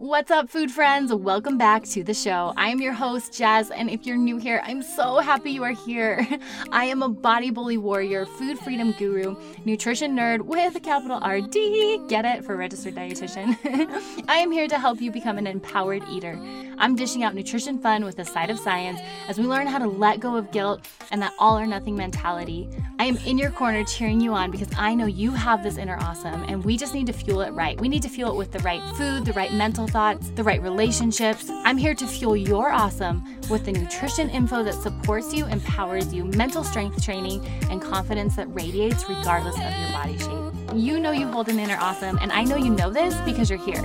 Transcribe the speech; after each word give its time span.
What's 0.00 0.30
up, 0.30 0.48
food 0.48 0.70
friends? 0.70 1.12
Welcome 1.12 1.58
back 1.58 1.82
to 1.86 2.04
the 2.04 2.14
show. 2.14 2.52
I 2.56 2.68
am 2.68 2.80
your 2.80 2.92
host, 2.92 3.36
Jess, 3.36 3.72
and 3.72 3.90
if 3.90 4.06
you're 4.06 4.16
new 4.16 4.36
here, 4.36 4.62
I'm 4.64 4.80
so 4.80 5.18
happy 5.18 5.50
you 5.50 5.64
are 5.64 5.72
here. 5.72 6.24
I 6.70 6.84
am 6.84 7.02
a 7.02 7.08
body 7.08 7.50
bully 7.50 7.78
warrior, 7.78 8.24
food 8.24 8.60
freedom 8.60 8.92
guru, 8.92 9.34
nutrition 9.64 10.16
nerd 10.16 10.42
with 10.42 10.76
a 10.76 10.80
capital 10.80 11.18
RD. 11.18 12.08
Get 12.08 12.24
it 12.24 12.44
for 12.44 12.54
registered 12.54 12.94
dietitian. 12.94 13.58
I 14.28 14.36
am 14.36 14.52
here 14.52 14.68
to 14.68 14.78
help 14.78 15.00
you 15.00 15.10
become 15.10 15.36
an 15.36 15.48
empowered 15.48 16.04
eater. 16.08 16.38
I'm 16.78 16.94
dishing 16.94 17.24
out 17.24 17.34
nutrition 17.34 17.78
fun 17.78 18.04
with 18.04 18.18
a 18.18 18.24
side 18.24 18.50
of 18.50 18.58
science 18.58 19.00
as 19.28 19.38
we 19.38 19.44
learn 19.44 19.66
how 19.66 19.78
to 19.78 19.86
let 19.86 20.20
go 20.20 20.36
of 20.36 20.52
guilt 20.52 20.86
and 21.10 21.20
that 21.22 21.32
all 21.38 21.58
or 21.58 21.66
nothing 21.66 21.96
mentality. 21.96 22.68
I 22.98 23.04
am 23.04 23.16
in 23.18 23.36
your 23.36 23.50
corner 23.50 23.84
cheering 23.84 24.20
you 24.20 24.32
on 24.32 24.50
because 24.50 24.68
I 24.76 24.94
know 24.94 25.06
you 25.06 25.32
have 25.32 25.62
this 25.62 25.76
inner 25.76 25.98
awesome 26.00 26.44
and 26.44 26.64
we 26.64 26.76
just 26.76 26.94
need 26.94 27.06
to 27.06 27.12
fuel 27.12 27.40
it 27.40 27.50
right. 27.50 27.80
We 27.80 27.88
need 27.88 28.02
to 28.02 28.08
fuel 28.08 28.32
it 28.32 28.36
with 28.36 28.52
the 28.52 28.60
right 28.60 28.82
food, 28.96 29.24
the 29.24 29.32
right 29.32 29.52
mental 29.52 29.88
thoughts, 29.88 30.30
the 30.30 30.44
right 30.44 30.62
relationships. 30.62 31.50
I'm 31.50 31.76
here 31.76 31.94
to 31.94 32.06
fuel 32.06 32.36
your 32.36 32.70
awesome 32.70 33.24
with 33.50 33.64
the 33.64 33.72
nutrition 33.72 34.30
info 34.30 34.62
that 34.62 34.74
supports 34.74 35.34
you, 35.34 35.46
empowers 35.46 36.14
you, 36.14 36.24
mental 36.24 36.62
strength 36.62 37.02
training, 37.02 37.44
and 37.70 37.82
confidence 37.82 38.36
that 38.36 38.46
radiates 38.54 39.08
regardless 39.08 39.56
of 39.56 39.62
your 39.62 39.90
body 39.92 40.18
shape. 40.18 40.47
You 40.74 41.00
know 41.00 41.12
you 41.12 41.26
hold 41.26 41.48
an 41.48 41.58
inner 41.58 41.78
awesome, 41.80 42.18
and 42.20 42.30
I 42.30 42.44
know 42.44 42.56
you 42.56 42.70
know 42.70 42.90
this 42.90 43.14
because 43.22 43.48
you're 43.48 43.58
here. 43.58 43.80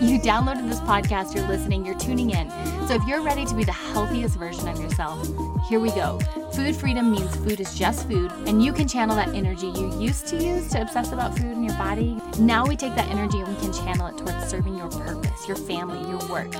You 0.00 0.20
downloaded 0.20 0.68
this 0.68 0.80
podcast, 0.80 1.34
you're 1.34 1.48
listening, 1.48 1.86
you're 1.86 1.98
tuning 1.98 2.30
in. 2.30 2.50
So 2.86 2.94
if 2.94 3.02
you're 3.06 3.22
ready 3.22 3.46
to 3.46 3.54
be 3.54 3.64
the 3.64 3.72
healthiest 3.72 4.36
version 4.36 4.68
of 4.68 4.78
yourself, 4.78 5.26
here 5.68 5.80
we 5.80 5.88
go. 5.90 6.18
Food 6.52 6.76
freedom 6.76 7.10
means 7.10 7.34
food 7.36 7.58
is 7.58 7.74
just 7.74 8.06
food, 8.06 8.30
and 8.46 8.62
you 8.62 8.74
can 8.74 8.86
channel 8.86 9.16
that 9.16 9.28
energy 9.34 9.68
you 9.68 9.98
used 9.98 10.26
to 10.28 10.36
use 10.36 10.68
to 10.68 10.82
obsess 10.82 11.12
about 11.12 11.36
food 11.36 11.52
in 11.52 11.64
your 11.64 11.76
body. 11.78 12.18
Now 12.38 12.66
we 12.66 12.76
take 12.76 12.94
that 12.96 13.08
energy 13.08 13.38
and 13.40 13.48
we 13.48 13.56
can 13.56 13.72
channel 13.72 14.06
it 14.08 14.18
towards 14.18 14.46
serving 14.48 14.76
your 14.76 14.90
purpose, 14.90 15.48
your 15.48 15.56
family, 15.56 15.98
your 16.08 16.28
work, 16.28 16.52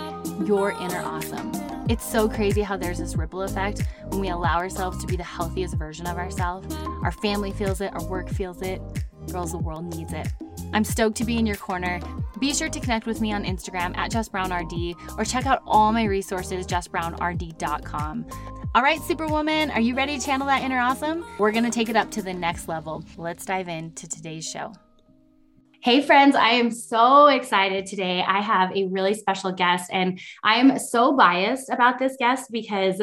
your 0.49 0.71
inner 0.71 1.03
awesome. 1.03 1.53
It's 1.89 2.05
so 2.05 2.29
crazy 2.29 2.63
how 2.63 2.77
there's 2.77 2.99
this 2.99 3.15
ripple 3.15 3.43
effect 3.43 3.83
when 4.09 4.21
we 4.21 4.29
allow 4.31 4.57
ourselves 4.57 4.99
to 5.03 5.07
be 5.07 5.17
the 5.17 5.23
healthiest 5.23 5.75
version 5.75 6.07
of 6.07 6.17
ourselves. 6.17 6.75
Our 7.05 7.13
family 7.13 7.53
feels 7.53 7.81
it, 7.81 7.93
our 7.93 8.05
work 8.05 8.29
feels 8.29 8.63
it. 8.63 8.81
Girls, 9.31 9.53
the 9.53 9.59
world 9.59 9.95
needs 9.97 10.13
it. 10.13 10.29
I'm 10.73 10.85
stoked 10.85 11.17
to 11.19 11.25
be 11.25 11.39
in 11.39 11.47
your 11.47 11.57
corner. 11.57 12.01
Be 12.39 12.53
sure 12.53 12.69
to 12.69 12.81
connect 12.81 13.07
with 13.07 13.21
me 13.21 13.33
on 13.33 13.45
Instagram 13.45 13.97
at 13.97 14.11
JessBrownRD 14.11 15.19
or 15.19 15.25
check 15.25 15.47
out 15.47 15.63
all 15.67 15.93
my 15.93 16.05
resources, 16.05 16.67
jessbrownrd.com. 16.67 18.27
All 18.75 18.83
right, 18.83 19.01
Superwoman, 19.01 19.71
are 19.71 19.81
you 19.81 19.95
ready 19.95 20.19
to 20.19 20.25
channel 20.25 20.47
that 20.49 20.63
inner 20.63 20.79
awesome? 20.79 21.25
We're 21.39 21.53
going 21.53 21.65
to 21.65 21.71
take 21.71 21.89
it 21.89 21.97
up 21.97 22.11
to 22.13 22.23
the 22.23 22.35
next 22.35 22.69
level. 22.69 23.03
Let's 23.17 23.47
dive 23.47 23.69
into 23.69 24.07
today's 24.07 24.47
show. 24.47 24.73
Hey, 25.83 26.03
friends, 26.03 26.35
I 26.35 26.51
am 26.51 26.71
so 26.71 27.29
excited 27.29 27.87
today. 27.87 28.23
I 28.27 28.41
have 28.41 28.77
a 28.77 28.87
really 28.89 29.15
special 29.15 29.53
guest, 29.53 29.89
and 29.93 30.21
I 30.43 30.57
am 30.57 30.79
so 30.79 31.17
biased 31.17 31.71
about 31.71 31.99
this 31.99 32.17
guest 32.19 32.51
because 32.51 33.01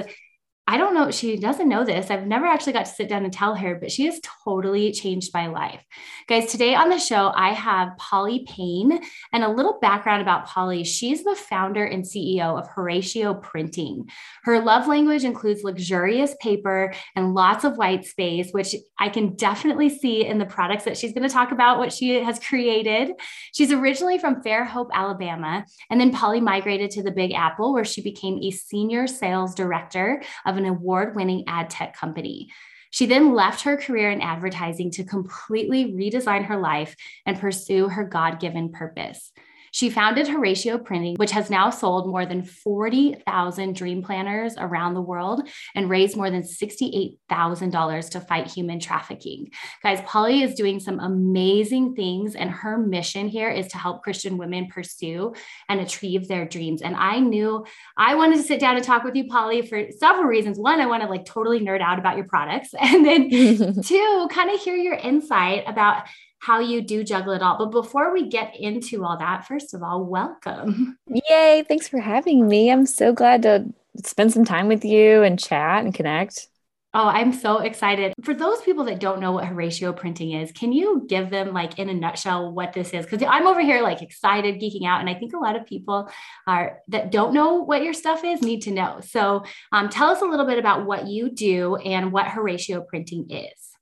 I 0.65 0.77
don't 0.77 0.93
know, 0.93 1.11
she 1.11 1.35
doesn't 1.35 1.67
know 1.67 1.83
this. 1.83 2.09
I've 2.09 2.25
never 2.25 2.45
actually 2.45 2.71
got 2.71 2.85
to 2.85 2.93
sit 2.93 3.09
down 3.09 3.25
and 3.25 3.33
tell 3.33 3.53
her, 3.53 3.75
but 3.75 3.91
she 3.91 4.05
has 4.05 4.21
totally 4.45 4.93
changed 4.93 5.33
my 5.33 5.47
life. 5.47 5.83
Guys, 6.29 6.49
today 6.49 6.73
on 6.73 6.87
the 6.87 6.97
show, 6.97 7.33
I 7.35 7.51
have 7.51 7.97
Polly 7.97 8.45
Payne 8.47 9.01
and 9.33 9.43
a 9.43 9.49
little 9.51 9.77
background 9.81 10.21
about 10.21 10.45
Polly. 10.45 10.85
She's 10.85 11.25
the 11.25 11.35
founder 11.35 11.83
and 11.83 12.05
CEO 12.05 12.57
of 12.57 12.69
Horatio 12.69 13.33
Printing. 13.33 14.09
Her 14.45 14.61
love 14.61 14.87
language 14.87 15.25
includes 15.25 15.65
luxurious 15.65 16.33
paper 16.39 16.93
and 17.13 17.33
lots 17.33 17.65
of 17.65 17.75
white 17.75 18.05
space, 18.05 18.51
which 18.51 18.73
I 18.97 19.09
can 19.09 19.35
definitely 19.35 19.89
see 19.89 20.25
in 20.25 20.37
the 20.37 20.45
products 20.45 20.85
that 20.85 20.97
she's 20.97 21.11
going 21.11 21.27
to 21.27 21.33
talk 21.33 21.51
about, 21.51 21.77
what 21.77 21.91
she 21.91 22.23
has 22.23 22.39
created. 22.39 23.11
She's 23.53 23.73
originally 23.73 24.17
from 24.17 24.41
Fairhope, 24.41 24.91
Alabama, 24.93 25.65
and 25.89 25.99
then 25.99 26.13
Polly 26.13 26.39
migrated 26.39 26.89
to 26.91 27.03
the 27.03 27.11
Big 27.11 27.33
Apple, 27.33 27.73
where 27.73 27.83
she 27.83 28.01
became 28.01 28.39
a 28.41 28.51
senior 28.51 29.07
sales 29.07 29.53
director 29.53 30.23
of 30.45 30.52
of 30.53 30.57
an 30.57 30.65
award 30.65 31.15
winning 31.15 31.43
ad 31.47 31.69
tech 31.69 31.95
company. 31.95 32.49
She 32.91 33.07
then 33.07 33.33
left 33.33 33.63
her 33.63 33.75
career 33.75 34.11
in 34.11 34.21
advertising 34.21 34.91
to 34.91 35.03
completely 35.03 35.93
redesign 35.93 36.45
her 36.45 36.57
life 36.57 36.95
and 37.25 37.39
pursue 37.39 37.87
her 37.89 38.03
God 38.03 38.39
given 38.39 38.71
purpose. 38.71 39.31
She 39.73 39.89
founded 39.89 40.27
Horatio 40.27 40.77
Printing, 40.77 41.15
which 41.15 41.31
has 41.31 41.49
now 41.49 41.71
sold 41.71 42.07
more 42.07 42.27
than 42.27 42.43
40,000 42.43 43.75
dream 43.75 44.03
planners 44.03 44.53
around 44.55 44.93
the 44.93 45.01
world 45.01 45.49
and 45.73 45.89
raised 45.89 46.15
more 46.15 46.29
than 46.29 46.43
$68,000 46.43 48.09
to 48.11 48.19
fight 48.21 48.51
human 48.51 48.79
trafficking. 48.79 49.49
Guys, 49.81 49.99
Polly 50.05 50.43
is 50.43 50.53
doing 50.53 50.79
some 50.79 50.99
amazing 50.99 51.95
things, 51.95 52.35
and 52.35 52.51
her 52.51 52.77
mission 52.77 53.27
here 53.27 53.49
is 53.49 53.67
to 53.69 53.79
help 53.79 54.03
Christian 54.03 54.37
women 54.37 54.67
pursue 54.67 55.33
and 55.67 55.79
achieve 55.79 56.27
their 56.27 56.45
dreams. 56.45 56.83
And 56.83 56.95
I 56.95 57.19
knew 57.19 57.65
I 57.97 58.13
wanted 58.13 58.37
to 58.37 58.43
sit 58.43 58.59
down 58.59 58.75
and 58.75 58.85
talk 58.85 59.03
with 59.03 59.15
you, 59.15 59.27
Polly, 59.27 59.63
for 59.63 59.87
several 59.97 60.25
reasons. 60.25 60.59
One, 60.59 60.81
I 60.81 60.85
want 60.85 61.01
to 61.01 61.09
like 61.09 61.25
totally 61.25 61.59
nerd 61.59 61.81
out 61.81 61.97
about 61.97 62.15
your 62.15 62.27
products. 62.27 62.69
And 62.93 63.03
then 63.05 63.29
two, 63.83 64.27
kind 64.29 64.51
of 64.51 64.59
hear 64.59 64.75
your 64.75 64.93
insight 64.93 65.63
about 65.65 66.03
how 66.43 66.59
you 66.59 66.81
do 66.81 67.05
juggle 67.05 67.31
it 67.31 67.41
all. 67.41 67.57
But 67.57 67.71
before 67.71 68.11
we 68.11 68.27
get 68.27 68.53
into 68.59 69.05
all 69.05 69.17
that, 69.17 69.47
first 69.47 69.73
of 69.73 69.81
all, 69.81 70.03
welcome. 70.03 70.97
Yay. 71.07 71.63
Thanks 71.67 71.87
for 71.87 71.99
having 71.99 72.47
me. 72.47 72.69
I'm 72.69 72.85
so 72.85 73.13
glad 73.13 73.43
to 73.43 73.65
spend 74.03 74.33
some 74.33 74.43
time 74.43 74.67
with 74.67 74.83
you 74.83 75.23
and 75.23 75.39
chat 75.39 75.85
and 75.85 75.93
connect. 75.93 76.49
Oh, 76.95 77.07
I'm 77.07 77.31
so 77.31 77.59
excited. 77.59 78.13
For 78.23 78.33
those 78.33 78.61
people 78.61 78.83
that 78.83 78.99
don't 78.99 79.19
know 79.19 79.31
what 79.31 79.45
Horatio 79.45 79.93
printing 79.93 80.33
is, 80.33 80.51
can 80.51 80.71
you 80.73 81.05
give 81.07 81.29
them, 81.29 81.53
like, 81.53 81.79
in 81.79 81.89
a 81.89 81.93
nutshell, 81.93 82.51
what 82.51 82.73
this 82.73 82.93
is? 82.93 83.05
Because 83.05 83.25
I'm 83.27 83.47
over 83.47 83.61
here, 83.61 83.81
like, 83.81 84.01
excited, 84.01 84.61
geeking 84.61 84.85
out. 84.85 84.99
And 84.99 85.09
I 85.09 85.15
think 85.15 85.33
a 85.33 85.39
lot 85.39 85.55
of 85.55 85.65
people 85.65 86.11
are 86.45 86.79
that 86.89 87.09
don't 87.09 87.33
know 87.33 87.63
what 87.63 87.83
your 87.83 87.93
stuff 87.93 88.23
is 88.23 88.41
need 88.41 88.63
to 88.63 88.71
know. 88.71 88.99
So, 89.01 89.43
um, 89.71 89.89
tell 89.89 90.09
us 90.09 90.21
a 90.21 90.25
little 90.25 90.45
bit 90.45 90.59
about 90.59 90.85
what 90.85 91.07
you 91.07 91.31
do 91.31 91.77
and 91.77 92.11
what 92.11 92.27
Horatio 92.27 92.81
printing 92.81 93.31
is. 93.31 93.72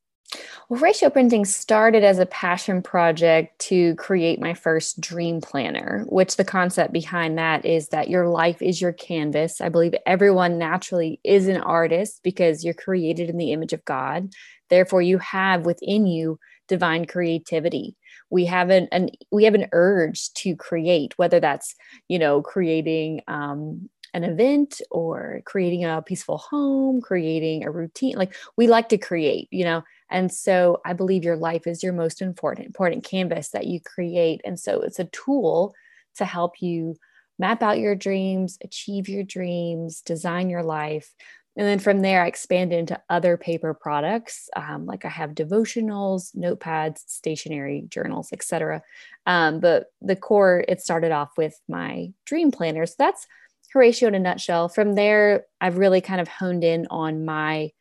Well, 0.69 0.79
ratio 0.79 1.09
printing 1.09 1.43
started 1.43 2.03
as 2.03 2.19
a 2.19 2.25
passion 2.25 2.81
project 2.81 3.59
to 3.59 3.95
create 3.95 4.39
my 4.39 4.53
first 4.53 5.01
dream 5.01 5.41
planner, 5.41 6.05
which 6.07 6.37
the 6.37 6.45
concept 6.45 6.93
behind 6.93 7.37
that 7.37 7.65
is 7.65 7.89
that 7.89 8.09
your 8.09 8.27
life 8.29 8.61
is 8.61 8.79
your 8.79 8.93
canvas. 8.93 9.59
I 9.59 9.69
believe 9.69 9.93
everyone 10.05 10.57
naturally 10.57 11.19
is 11.23 11.47
an 11.47 11.57
artist 11.57 12.21
because 12.23 12.63
you're 12.63 12.73
created 12.73 13.29
in 13.29 13.37
the 13.37 13.51
image 13.51 13.73
of 13.73 13.83
God. 13.83 14.31
Therefore, 14.69 15.01
you 15.01 15.17
have 15.17 15.65
within 15.65 16.05
you 16.05 16.39
divine 16.69 17.05
creativity. 17.05 17.97
We 18.29 18.45
have 18.45 18.69
an, 18.69 18.87
an 18.93 19.09
we 19.31 19.43
have 19.43 19.55
an 19.55 19.67
urge 19.73 20.31
to 20.35 20.55
create, 20.55 21.17
whether 21.17 21.41
that's 21.41 21.75
you 22.07 22.17
know 22.17 22.41
creating 22.41 23.21
um, 23.27 23.89
an 24.13 24.23
event 24.23 24.81
or 24.89 25.41
creating 25.45 25.85
a 25.85 26.01
peaceful 26.01 26.37
home, 26.37 27.01
creating 27.01 27.65
a 27.65 27.71
routine. 27.71 28.15
Like 28.15 28.35
we 28.57 28.67
like 28.67 28.89
to 28.89 28.97
create, 28.97 29.47
you 29.51 29.63
know, 29.63 29.83
and 30.11 30.31
so 30.31 30.81
I 30.85 30.93
believe 30.93 31.23
your 31.23 31.37
life 31.37 31.65
is 31.65 31.81
your 31.81 31.93
most 31.93 32.21
important, 32.21 32.67
important 32.67 33.03
canvas 33.03 33.49
that 33.49 33.67
you 33.67 33.79
create. 33.79 34.41
And 34.43 34.59
so 34.59 34.81
it's 34.81 34.99
a 34.99 35.05
tool 35.05 35.73
to 36.15 36.25
help 36.25 36.61
you 36.61 36.97
map 37.39 37.63
out 37.63 37.79
your 37.79 37.95
dreams, 37.95 38.57
achieve 38.63 39.09
your 39.09 39.23
dreams, 39.23 40.01
design 40.01 40.49
your 40.49 40.63
life. 40.63 41.13
And 41.57 41.67
then 41.67 41.79
from 41.79 42.01
there, 42.01 42.23
I 42.23 42.27
expand 42.27 42.71
into 42.71 43.01
other 43.09 43.35
paper 43.35 43.73
products. 43.73 44.49
Um, 44.55 44.85
like 44.85 45.03
I 45.03 45.09
have 45.09 45.31
devotionals, 45.31 46.35
notepads, 46.35 46.99
stationery, 47.07 47.85
journals, 47.89 48.29
etc. 48.31 48.83
Um, 49.25 49.59
but 49.59 49.87
the 50.01 50.15
core, 50.15 50.63
it 50.67 50.81
started 50.81 51.11
off 51.11 51.31
with 51.37 51.59
my 51.67 52.11
dream 52.25 52.51
planner. 52.51 52.85
So 52.85 52.95
that's 52.97 53.27
Horatio 53.73 54.07
in 54.07 54.15
a 54.15 54.19
nutshell. 54.19 54.69
From 54.69 54.95
there, 54.95 55.45
I've 55.59 55.77
really 55.77 56.01
kind 56.01 56.21
of 56.21 56.27
honed 56.27 56.63
in 56.63 56.87
on 56.89 57.25
my 57.25 57.71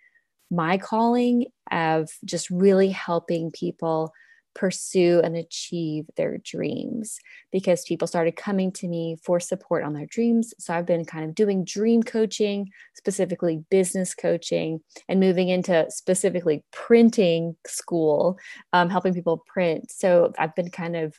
my 0.50 0.78
calling 0.78 1.46
of 1.70 2.10
just 2.24 2.50
really 2.50 2.90
helping 2.90 3.50
people 3.50 4.12
pursue 4.54 5.20
and 5.22 5.36
achieve 5.36 6.06
their 6.16 6.38
dreams 6.38 7.18
because 7.52 7.84
people 7.84 8.08
started 8.08 8.36
coming 8.36 8.72
to 8.72 8.88
me 8.88 9.16
for 9.22 9.38
support 9.38 9.84
on 9.84 9.92
their 9.92 10.06
dreams. 10.06 10.52
So 10.58 10.74
I've 10.74 10.86
been 10.86 11.04
kind 11.04 11.24
of 11.24 11.34
doing 11.34 11.64
dream 11.64 12.02
coaching, 12.02 12.70
specifically 12.94 13.64
business 13.70 14.14
coaching, 14.14 14.80
and 15.08 15.20
moving 15.20 15.48
into 15.48 15.86
specifically 15.88 16.64
printing 16.72 17.56
school, 17.66 18.38
um, 18.72 18.90
helping 18.90 19.14
people 19.14 19.44
print. 19.46 19.90
So 19.90 20.32
I've 20.38 20.54
been 20.54 20.70
kind 20.70 20.96
of 20.96 21.18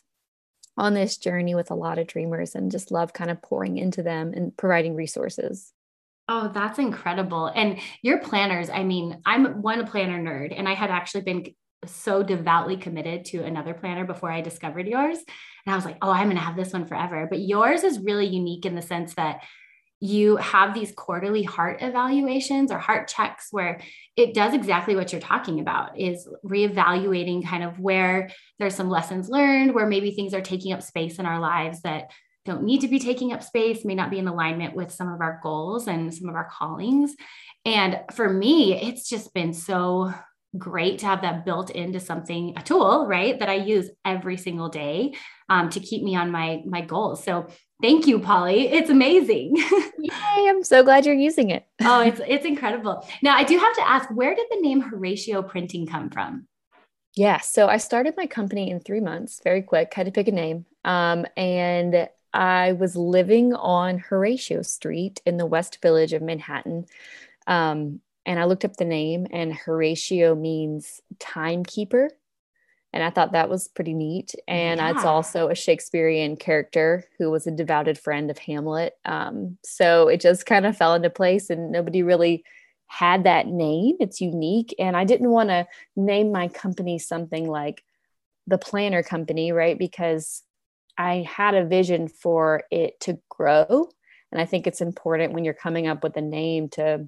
on 0.78 0.94
this 0.94 1.18
journey 1.18 1.56
with 1.56 1.72
a 1.72 1.76
lot 1.76 2.00
of 2.00 2.08
dreamers 2.08 2.56
and 2.56 2.72
just 2.72 2.92
love 2.92 3.14
kind 3.14 3.30
of 3.30 3.42
pouring 3.42 3.78
into 3.78 4.04
them 4.04 4.34
and 4.34 4.56
providing 4.56 4.96
resources. 4.96 5.74
Oh, 6.34 6.50
that's 6.54 6.80
incredible. 6.80 7.48
And 7.48 7.80
your 8.02 8.20
planners, 8.20 8.70
I 8.70 8.86
mean, 8.86 9.22
I'm 9.26 9.62
one 9.62 9.86
planner 9.86 10.18
nerd, 10.18 10.58
and 10.58 10.66
I 10.66 10.74
had 10.74 10.90
actually 10.90 11.24
been 11.24 11.46
so 11.86 12.24
devoutly 12.24 12.78
committed 12.78 13.26
to 13.26 13.44
another 13.44 13.74
planner 13.74 14.06
before 14.06 14.32
I 14.32 14.40
discovered 14.40 14.88
yours. 14.88 15.18
And 15.18 15.74
I 15.74 15.76
was 15.76 15.84
like, 15.84 15.98
oh, 16.02 16.10
I'm 16.10 16.28
going 16.28 16.38
to 16.38 16.42
have 16.42 16.56
this 16.56 16.72
one 16.72 16.86
forever. 16.86 17.28
But 17.30 17.42
yours 17.42 17.84
is 17.84 18.00
really 18.00 18.28
unique 18.28 18.66
in 18.66 18.76
the 18.76 18.82
sense 18.82 19.14
that 19.16 19.42
you 20.00 20.38
have 20.38 20.74
these 20.74 20.94
quarterly 20.94 21.44
heart 21.44 21.82
evaluations 21.82 22.72
or 22.72 22.80
heart 22.80 23.10
checks 23.10 23.50
where 23.52 23.82
it 24.16 24.34
does 24.34 24.54
exactly 24.54 24.96
what 24.96 25.12
you're 25.12 25.20
talking 25.20 25.60
about 25.60 26.00
is 26.00 26.30
reevaluating 26.46 27.46
kind 27.46 27.64
of 27.64 27.78
where 27.78 28.30
there's 28.58 28.74
some 28.74 28.90
lessons 28.90 29.28
learned 29.28 29.76
where 29.76 29.86
maybe 29.86 30.12
things 30.12 30.34
are 30.34 30.42
taking 30.42 30.72
up 30.72 30.82
space 30.82 31.20
in 31.20 31.26
our 31.26 31.42
lives 31.42 31.82
that 31.82 32.06
don't 32.46 32.64
need 32.64 32.82
to 32.82 32.88
be 32.88 33.00
taking 33.00 33.34
up 33.34 33.44
space, 33.44 33.86
may 33.86 33.96
not 33.96 34.10
be 34.10 34.20
in 34.20 34.28
alignment 34.28 34.76
with 34.76 34.92
some 34.92 35.12
of 35.12 35.22
our 35.22 35.40
goals 35.44 35.88
and 35.88 36.14
some 36.14 36.30
of 36.30 36.36
our 36.36 36.50
callings. 36.52 37.16
And 37.66 38.00
for 38.14 38.30
me, 38.30 38.74
it's 38.74 39.08
just 39.08 39.34
been 39.34 39.54
so 39.54 40.14
great 40.58 41.00
to 41.00 41.06
have 41.06 41.22
that 41.22 41.46
built 41.46 41.70
into 41.70 42.00
something, 42.00 42.54
a 42.58 42.62
tool, 42.62 43.06
right, 43.08 43.40
that 43.40 43.50
I 43.50 43.56
use 43.56 43.90
every 44.04 44.38
single 44.38 44.70
day 44.70 45.14
um, 45.50 45.70
to 45.70 45.80
keep 45.80 46.04
me 46.04 46.16
on 46.16 46.32
my 46.32 46.62
my 46.66 46.82
goals. 46.82 47.24
So 47.24 47.48
thank 47.82 48.08
you, 48.08 48.20
Polly. 48.20 48.68
It's 48.68 48.90
amazing. 48.90 49.56
Yay! 50.00 50.12
I'm 50.50 50.64
so 50.64 50.84
glad 50.84 51.06
you're 51.06 51.16
using 51.16 51.50
it. 51.50 51.66
oh, 51.82 52.02
it's 52.02 52.22
it's 52.28 52.46
incredible. 52.46 53.08
Now 53.22 53.36
I 53.36 53.44
do 53.44 53.58
have 53.58 53.76
to 53.76 53.88
ask, 53.88 54.10
where 54.10 54.36
did 54.36 54.48
the 54.50 54.62
name 54.62 54.82
Horatio 54.82 55.42
Printing 55.42 55.88
come 55.88 56.10
from? 56.10 56.48
Yeah, 57.16 57.40
so 57.40 57.68
I 57.68 57.78
started 57.78 58.14
my 58.16 58.26
company 58.26 58.72
in 58.72 58.80
three 58.80 59.02
months, 59.02 59.42
very 59.44 59.62
quick. 59.62 59.94
Had 59.94 60.06
to 60.06 60.12
pick 60.12 60.30
a 60.30 60.32
name, 60.32 60.66
um, 60.86 61.26
and 61.36 62.08
I 62.34 62.74
was 62.74 62.96
living 62.96 63.54
on 63.54 64.00
Horatio 64.00 64.62
Street 64.62 65.22
in 65.26 65.38
the 65.38 65.46
West 65.46 65.80
Village 65.82 66.14
of 66.14 66.22
Manhattan. 66.22 66.86
Um, 67.48 68.02
and 68.26 68.40
I 68.40 68.46
looked 68.46 68.66
up 68.66 68.78
the 68.78 68.86
name, 68.86 69.28
and 69.32 69.54
Horatio 69.54 70.36
means 70.36 71.02
timekeeper. 71.20 72.12
And 72.94 73.04
I 73.04 73.10
thought 73.10 73.32
that 73.32 73.50
was 73.50 73.68
pretty 73.70 73.94
neat. 73.94 74.36
And 74.48 74.80
yeah. 74.80 74.92
it's 74.92 75.06
also 75.06 75.48
a 75.48 75.56
Shakespearean 75.56 76.36
character 76.36 77.06
who 77.18 77.32
was 77.32 77.48
a 77.48 77.52
devoted 77.52 77.98
friend 77.98 78.30
of 78.30 78.38
Hamlet. 78.38 78.94
Um, 79.06 79.58
so 79.64 80.10
it 80.10 80.20
just 80.20 80.46
kind 80.46 80.66
of 80.66 80.78
fell 80.78 80.94
into 80.94 81.10
place, 81.10 81.50
and 81.50 81.72
nobody 81.72 82.04
really 82.04 82.44
had 82.88 83.24
that 83.24 83.48
name. 83.48 83.96
It's 84.02 84.20
unique. 84.20 84.76
And 84.78 84.98
I 84.98 85.06
didn't 85.06 85.30
want 85.30 85.50
to 85.50 85.66
name 85.96 86.32
my 86.32 86.50
company 86.50 87.00
something 87.00 87.48
like 87.48 87.84
the 88.48 88.58
Planner 88.58 89.02
Company, 89.02 89.54
right? 89.54 89.80
Because 89.80 90.44
I 91.02 91.26
had 91.28 91.56
a 91.56 91.66
vision 91.66 92.08
for 92.08 92.64
it 92.70 93.00
to 93.02 93.20
grow. 93.28 93.90
And 94.32 94.40
I 94.40 94.46
think 94.46 94.68
it's 94.68 94.82
important 94.82 95.34
when 95.34 95.44
you're 95.44 95.54
coming 95.56 95.88
up 95.88 96.04
with 96.04 96.16
a 96.16 96.22
name 96.22 96.70
to 96.70 97.08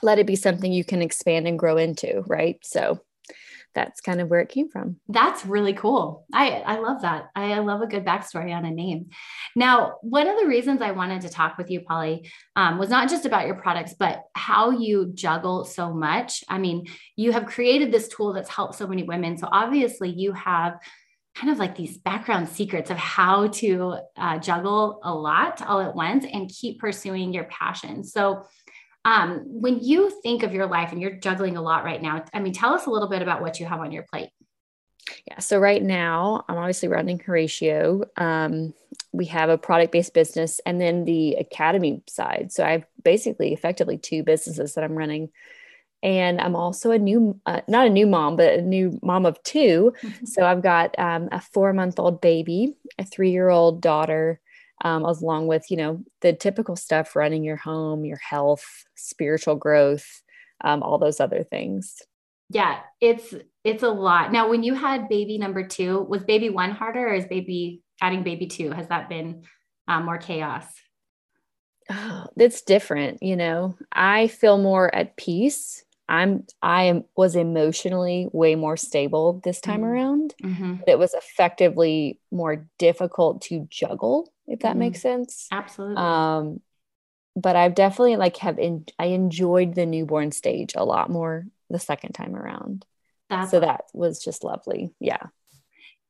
let 0.00 0.20
it 0.20 0.26
be 0.28 0.36
something 0.36 0.72
you 0.72 0.84
can 0.84 1.02
expand 1.02 1.48
and 1.48 1.58
grow 1.58 1.76
into, 1.76 2.22
right? 2.28 2.58
So 2.62 3.00
that's 3.74 4.00
kind 4.00 4.20
of 4.20 4.30
where 4.30 4.38
it 4.40 4.48
came 4.48 4.70
from. 4.70 5.00
That's 5.08 5.44
really 5.44 5.72
cool. 5.72 6.24
I, 6.32 6.50
I 6.60 6.78
love 6.78 7.02
that. 7.02 7.30
I, 7.34 7.58
love 7.58 7.82
a 7.82 7.88
good 7.88 8.04
backstory 8.04 8.54
on 8.54 8.64
a 8.64 8.70
name. 8.70 9.06
Now, 9.56 9.94
one 10.02 10.28
of 10.28 10.38
the 10.38 10.46
reasons 10.46 10.80
I 10.80 10.92
wanted 10.92 11.22
to 11.22 11.28
talk 11.28 11.58
with 11.58 11.72
you, 11.72 11.80
Polly, 11.80 12.30
um, 12.54 12.78
was 12.78 12.90
not 12.90 13.10
just 13.10 13.26
about 13.26 13.46
your 13.46 13.56
products, 13.56 13.94
but 13.98 14.22
how 14.34 14.70
you 14.70 15.10
juggle 15.14 15.64
so 15.64 15.92
much. 15.92 16.44
I 16.48 16.58
mean, 16.58 16.86
you 17.16 17.32
have 17.32 17.46
created 17.46 17.90
this 17.90 18.06
tool 18.06 18.32
that's 18.32 18.48
helped 18.48 18.76
so 18.76 18.86
many 18.86 19.02
women. 19.02 19.36
So 19.36 19.48
obviously, 19.50 20.10
you 20.10 20.32
have 20.34 20.78
kind 21.34 21.52
of 21.52 21.58
like 21.58 21.76
these 21.76 21.98
background 21.98 22.48
secrets 22.48 22.90
of 22.90 22.96
how 22.96 23.48
to 23.48 23.96
uh, 24.16 24.38
juggle 24.38 25.00
a 25.02 25.12
lot 25.12 25.60
all 25.62 25.80
at 25.80 25.94
once 25.94 26.24
and 26.30 26.48
keep 26.48 26.78
pursuing 26.78 27.32
your 27.32 27.44
passion. 27.44 28.04
So, 28.04 28.44
um, 29.06 29.42
when 29.46 29.80
you 29.80 30.10
think 30.22 30.42
of 30.42 30.54
your 30.54 30.66
life 30.66 30.90
and 30.90 31.00
you're 31.00 31.16
juggling 31.16 31.58
a 31.58 31.62
lot 31.62 31.84
right 31.84 32.00
now, 32.00 32.24
I 32.32 32.40
mean, 32.40 32.54
tell 32.54 32.72
us 32.72 32.86
a 32.86 32.90
little 32.90 33.08
bit 33.08 33.20
about 33.20 33.42
what 33.42 33.60
you 33.60 33.66
have 33.66 33.80
on 33.80 33.92
your 33.92 34.04
plate. 34.10 34.30
Yeah. 35.28 35.38
So 35.40 35.58
right 35.58 35.82
now, 35.82 36.44
I'm 36.48 36.56
obviously 36.56 36.88
running 36.88 37.18
Horatio. 37.18 38.04
Um, 38.16 38.72
we 39.12 39.26
have 39.26 39.50
a 39.50 39.58
product 39.58 39.92
based 39.92 40.14
business 40.14 40.60
and 40.64 40.80
then 40.80 41.04
the 41.04 41.34
academy 41.34 42.02
side. 42.06 42.50
So 42.50 42.64
I've 42.64 42.84
basically 43.02 43.52
effectively 43.52 43.98
two 43.98 44.22
businesses 44.22 44.74
that 44.74 44.84
I'm 44.84 44.96
running. 44.96 45.30
And 46.04 46.38
I'm 46.38 46.54
also 46.54 46.90
a 46.90 46.98
new, 46.98 47.40
uh, 47.46 47.62
not 47.66 47.86
a 47.86 47.90
new 47.90 48.06
mom, 48.06 48.36
but 48.36 48.52
a 48.52 48.62
new 48.62 49.00
mom 49.02 49.24
of 49.24 49.42
2 49.42 49.92
mm-hmm. 49.96 50.26
So 50.26 50.44
I've 50.44 50.62
got 50.62 50.96
um, 50.98 51.30
a 51.32 51.40
four 51.40 51.72
month 51.72 51.98
old 51.98 52.20
baby, 52.20 52.76
a 52.98 53.04
three 53.04 53.30
year 53.30 53.48
old 53.48 53.80
daughter, 53.80 54.38
um, 54.84 55.04
along 55.04 55.46
with 55.46 55.70
you 55.70 55.76
know 55.76 56.04
the 56.20 56.32
typical 56.32 56.76
stuff 56.76 57.16
running 57.16 57.42
your 57.42 57.56
home 57.56 58.04
your 58.04 58.18
health 58.18 58.64
spiritual 58.94 59.56
growth 59.56 60.22
um, 60.62 60.82
all 60.82 60.98
those 60.98 61.20
other 61.20 61.42
things. 61.42 61.96
Yeah 62.50 62.80
it's 63.00 63.34
it's 63.64 63.82
a 63.82 63.88
lot. 63.88 64.30
Now 64.30 64.48
when 64.48 64.62
you 64.62 64.74
had 64.74 65.08
baby 65.08 65.38
number 65.38 65.66
two 65.66 66.02
was 66.02 66.22
baby 66.22 66.50
one 66.50 66.70
harder 66.70 67.08
or 67.08 67.14
is 67.14 67.26
baby 67.26 67.82
adding 68.00 68.22
baby 68.22 68.46
two 68.46 68.70
has 68.70 68.88
that 68.88 69.08
been 69.08 69.44
um, 69.88 70.04
more 70.04 70.18
chaos? 70.18 70.66
Oh, 71.90 72.26
it's 72.36 72.62
different 72.62 73.22
you 73.22 73.36
know? 73.36 73.76
I 73.92 74.28
feel 74.28 74.58
more 74.58 74.94
at 74.94 75.16
peace 75.16 75.84
i'm 76.08 76.44
i 76.62 76.84
am 76.84 77.04
was 77.16 77.36
emotionally 77.36 78.28
way 78.32 78.54
more 78.54 78.76
stable 78.76 79.40
this 79.44 79.60
time 79.60 79.80
mm-hmm. 79.80 79.84
around 79.84 80.34
mm-hmm. 80.42 80.74
but 80.76 80.88
it 80.88 80.98
was 80.98 81.14
effectively 81.14 82.18
more 82.30 82.66
difficult 82.78 83.40
to 83.42 83.66
juggle 83.70 84.30
if 84.46 84.60
that 84.60 84.70
mm-hmm. 84.70 84.80
makes 84.80 85.00
sense. 85.00 85.48
Absolutely. 85.50 85.96
Um, 85.96 86.60
but 87.36 87.56
I've 87.56 87.74
definitely 87.74 88.16
like 88.16 88.36
have 88.38 88.58
in, 88.58 88.86
I 88.98 89.06
enjoyed 89.06 89.74
the 89.74 89.86
newborn 89.86 90.32
stage 90.32 90.72
a 90.76 90.84
lot 90.84 91.10
more 91.10 91.46
the 91.70 91.78
second 91.78 92.12
time 92.12 92.36
around. 92.36 92.84
That's 93.30 93.50
so 93.50 93.60
that 93.60 93.84
was 93.92 94.22
just 94.22 94.44
lovely. 94.44 94.92
Yeah. 95.00 95.22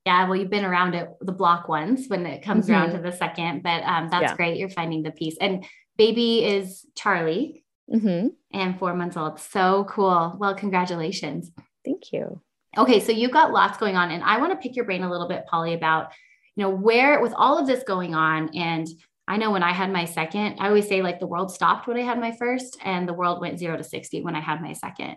Yeah, 0.04 0.28
well, 0.28 0.36
you've 0.36 0.50
been 0.50 0.66
around 0.66 0.94
it 0.94 1.08
the 1.22 1.32
block 1.32 1.66
once 1.66 2.08
when 2.08 2.26
it 2.26 2.42
comes 2.42 2.66
mm-hmm. 2.66 2.74
around 2.74 2.90
to 2.90 2.98
the 2.98 3.12
second, 3.12 3.62
but 3.62 3.82
um, 3.84 4.10
that's 4.10 4.22
yeah. 4.22 4.36
great. 4.36 4.58
You're 4.58 4.68
finding 4.68 5.02
the 5.02 5.10
peace. 5.10 5.36
And 5.40 5.64
baby 5.96 6.44
is 6.44 6.84
Charlie 6.94 7.63
mm-hmm. 7.92 8.28
and 8.52 8.78
four 8.78 8.94
months 8.94 9.16
old. 9.16 9.40
So 9.40 9.84
cool. 9.88 10.36
Well, 10.38 10.54
congratulations. 10.54 11.50
Thank 11.84 12.12
you. 12.12 12.40
Okay, 12.76 13.00
so 13.00 13.12
you've 13.12 13.30
got 13.30 13.52
lots 13.52 13.78
going 13.78 13.96
on, 13.96 14.10
and 14.10 14.22
I 14.24 14.38
want 14.38 14.52
to 14.52 14.58
pick 14.58 14.74
your 14.74 14.84
brain 14.84 15.02
a 15.02 15.10
little 15.10 15.28
bit, 15.28 15.46
Polly, 15.46 15.74
about 15.74 16.12
you 16.56 16.62
know, 16.62 16.70
where 16.70 17.20
with 17.20 17.34
all 17.36 17.58
of 17.58 17.66
this 17.66 17.82
going 17.84 18.14
on, 18.14 18.54
and 18.54 18.86
I 19.26 19.38
know 19.38 19.50
when 19.50 19.62
I 19.62 19.72
had 19.72 19.90
my 19.90 20.04
second, 20.04 20.56
I 20.60 20.68
always 20.68 20.86
say 20.86 21.00
like 21.00 21.18
the 21.18 21.26
world 21.26 21.50
stopped 21.50 21.86
when 21.86 21.96
I 21.96 22.02
had 22.02 22.20
my 22.20 22.32
first, 22.32 22.76
and 22.84 23.08
the 23.08 23.14
world 23.14 23.40
went 23.40 23.58
zero 23.58 23.76
to 23.76 23.84
60 23.84 24.22
when 24.22 24.36
I 24.36 24.40
had 24.40 24.60
my 24.60 24.74
second. 24.74 25.16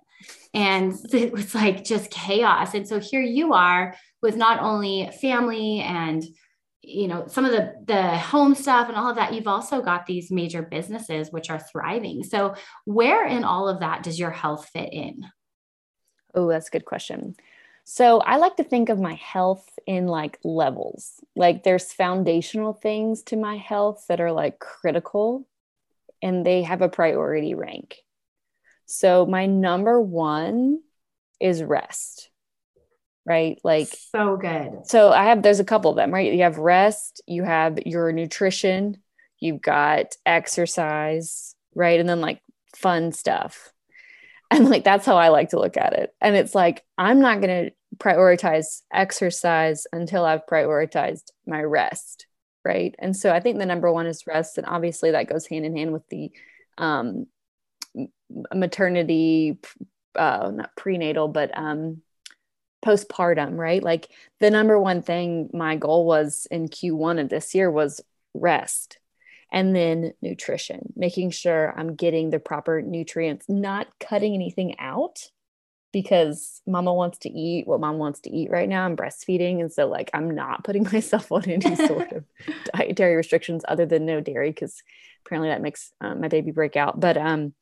And 0.53 0.93
it 1.13 1.31
was 1.33 1.53
like 1.53 1.83
just 1.83 2.09
chaos. 2.09 2.73
And 2.73 2.87
so 2.87 2.99
here 2.99 3.21
you 3.21 3.53
are 3.53 3.95
with 4.21 4.35
not 4.35 4.61
only 4.61 5.09
family 5.21 5.81
and 5.81 6.23
you 6.87 7.07
know 7.07 7.27
some 7.27 7.45
of 7.45 7.51
the 7.51 7.73
the 7.85 8.17
home 8.17 8.55
stuff 8.55 8.87
and 8.87 8.97
all 8.97 9.09
of 9.09 9.17
that 9.17 9.33
you've 9.33 9.47
also 9.47 9.81
got 9.81 10.05
these 10.05 10.31
major 10.31 10.61
businesses 10.61 11.31
which 11.31 11.49
are 11.49 11.59
thriving 11.59 12.23
so 12.23 12.55
where 12.85 13.25
in 13.25 13.43
all 13.43 13.67
of 13.67 13.81
that 13.81 14.03
does 14.03 14.17
your 14.19 14.31
health 14.31 14.69
fit 14.69 14.91
in 14.93 15.25
oh 16.33 16.47
that's 16.47 16.67
a 16.67 16.71
good 16.71 16.85
question 16.85 17.35
so 17.89 18.19
I 18.19 18.35
like 18.35 18.57
to 18.57 18.65
think 18.65 18.89
of 18.89 18.99
my 18.99 19.13
health 19.13 19.65
in 19.85 20.07
like 20.07 20.39
levels. 20.43 21.21
Like 21.37 21.63
there's 21.63 21.93
foundational 21.93 22.73
things 22.73 23.23
to 23.23 23.37
my 23.37 23.55
health 23.55 24.03
that 24.09 24.19
are 24.19 24.33
like 24.33 24.59
critical 24.59 25.47
and 26.21 26.45
they 26.45 26.63
have 26.63 26.81
a 26.81 26.89
priority 26.89 27.53
rank. 27.53 27.95
So 28.87 29.25
my 29.25 29.45
number 29.45 30.01
one 30.01 30.81
is 31.39 31.63
rest. 31.63 32.29
Right? 33.27 33.59
Like 33.63 33.89
so 33.89 34.37
good. 34.37 34.85
So 34.85 35.11
I 35.11 35.25
have 35.25 35.43
there's 35.43 35.59
a 35.59 35.65
couple 35.65 35.91
of 35.91 35.97
them, 35.97 36.13
right? 36.13 36.31
You 36.31 36.43
have 36.43 36.57
rest, 36.57 37.21
you 37.27 37.43
have 37.43 37.77
your 37.85 38.11
nutrition, 38.13 38.97
you've 39.39 39.61
got 39.61 40.15
exercise, 40.25 41.53
right? 41.75 41.99
And 41.99 42.07
then 42.07 42.21
like 42.21 42.41
fun 42.75 43.11
stuff. 43.11 43.71
And 44.49 44.69
like 44.69 44.85
that's 44.85 45.05
how 45.05 45.17
I 45.17 45.27
like 45.27 45.49
to 45.49 45.59
look 45.59 45.75
at 45.75 45.91
it. 45.91 46.15
And 46.21 46.33
it's 46.37 46.55
like 46.55 46.85
I'm 46.97 47.19
not 47.19 47.41
going 47.41 47.65
to 47.65 47.71
prioritize 47.97 48.81
exercise 48.93 49.85
until 49.91 50.23
I've 50.23 50.45
prioritized 50.45 51.31
my 51.45 51.61
rest. 51.61 52.27
Right. 52.63 52.95
And 52.97 53.13
so 53.13 53.33
I 53.33 53.41
think 53.41 53.57
the 53.57 53.65
number 53.65 53.91
one 53.91 54.07
is 54.07 54.25
rest. 54.25 54.57
And 54.57 54.65
obviously 54.65 55.11
that 55.11 55.27
goes 55.27 55.47
hand 55.47 55.65
in 55.65 55.75
hand 55.75 55.91
with 55.91 56.07
the 56.07 56.31
um, 56.77 57.27
maternity, 58.53 59.57
uh, 60.15 60.49
not 60.53 60.77
prenatal, 60.77 61.27
but 61.27 61.51
um, 61.57 62.01
postpartum, 62.87 63.57
right? 63.57 63.83
Like 63.83 64.07
the 64.39 64.49
number 64.49 64.79
one 64.79 65.01
thing 65.01 65.49
my 65.53 65.75
goal 65.75 66.05
was 66.05 66.47
in 66.49 66.69
Q1 66.69 67.19
of 67.19 67.27
this 67.27 67.53
year 67.53 67.69
was 67.69 68.01
rest 68.33 68.97
and 69.51 69.75
then 69.75 70.13
nutrition, 70.21 70.93
making 70.95 71.31
sure 71.31 71.73
I'm 71.77 71.95
getting 71.95 72.29
the 72.29 72.39
proper 72.39 72.81
nutrients, 72.81 73.47
not 73.49 73.87
cutting 73.99 74.33
anything 74.33 74.79
out 74.79 75.19
because 75.91 76.61
mama 76.65 76.93
wants 76.93 77.17
to 77.19 77.29
eat 77.29 77.67
what 77.67 77.79
mom 77.81 77.97
wants 77.97 78.21
to 78.21 78.29
eat 78.29 78.51
right 78.51 78.69
now. 78.69 78.85
I'm 78.85 78.95
breastfeeding. 78.95 79.59
And 79.59 79.71
so, 79.71 79.87
like, 79.87 80.09
I'm 80.13 80.31
not 80.31 80.63
putting 80.63 80.83
myself 80.91 81.31
on 81.31 81.49
any 81.49 81.75
sort 81.87 82.11
of 82.13 82.23
dietary 82.73 83.15
restrictions 83.15 83.63
other 83.67 83.85
than 83.85 84.05
no 84.05 84.21
dairy 84.21 84.51
because 84.51 84.81
apparently 85.25 85.49
that 85.49 85.61
makes 85.61 85.91
um, 85.99 86.21
my 86.21 86.29
baby 86.29 86.51
break 86.51 86.77
out. 86.77 86.99
But, 86.99 87.17
um, 87.17 87.53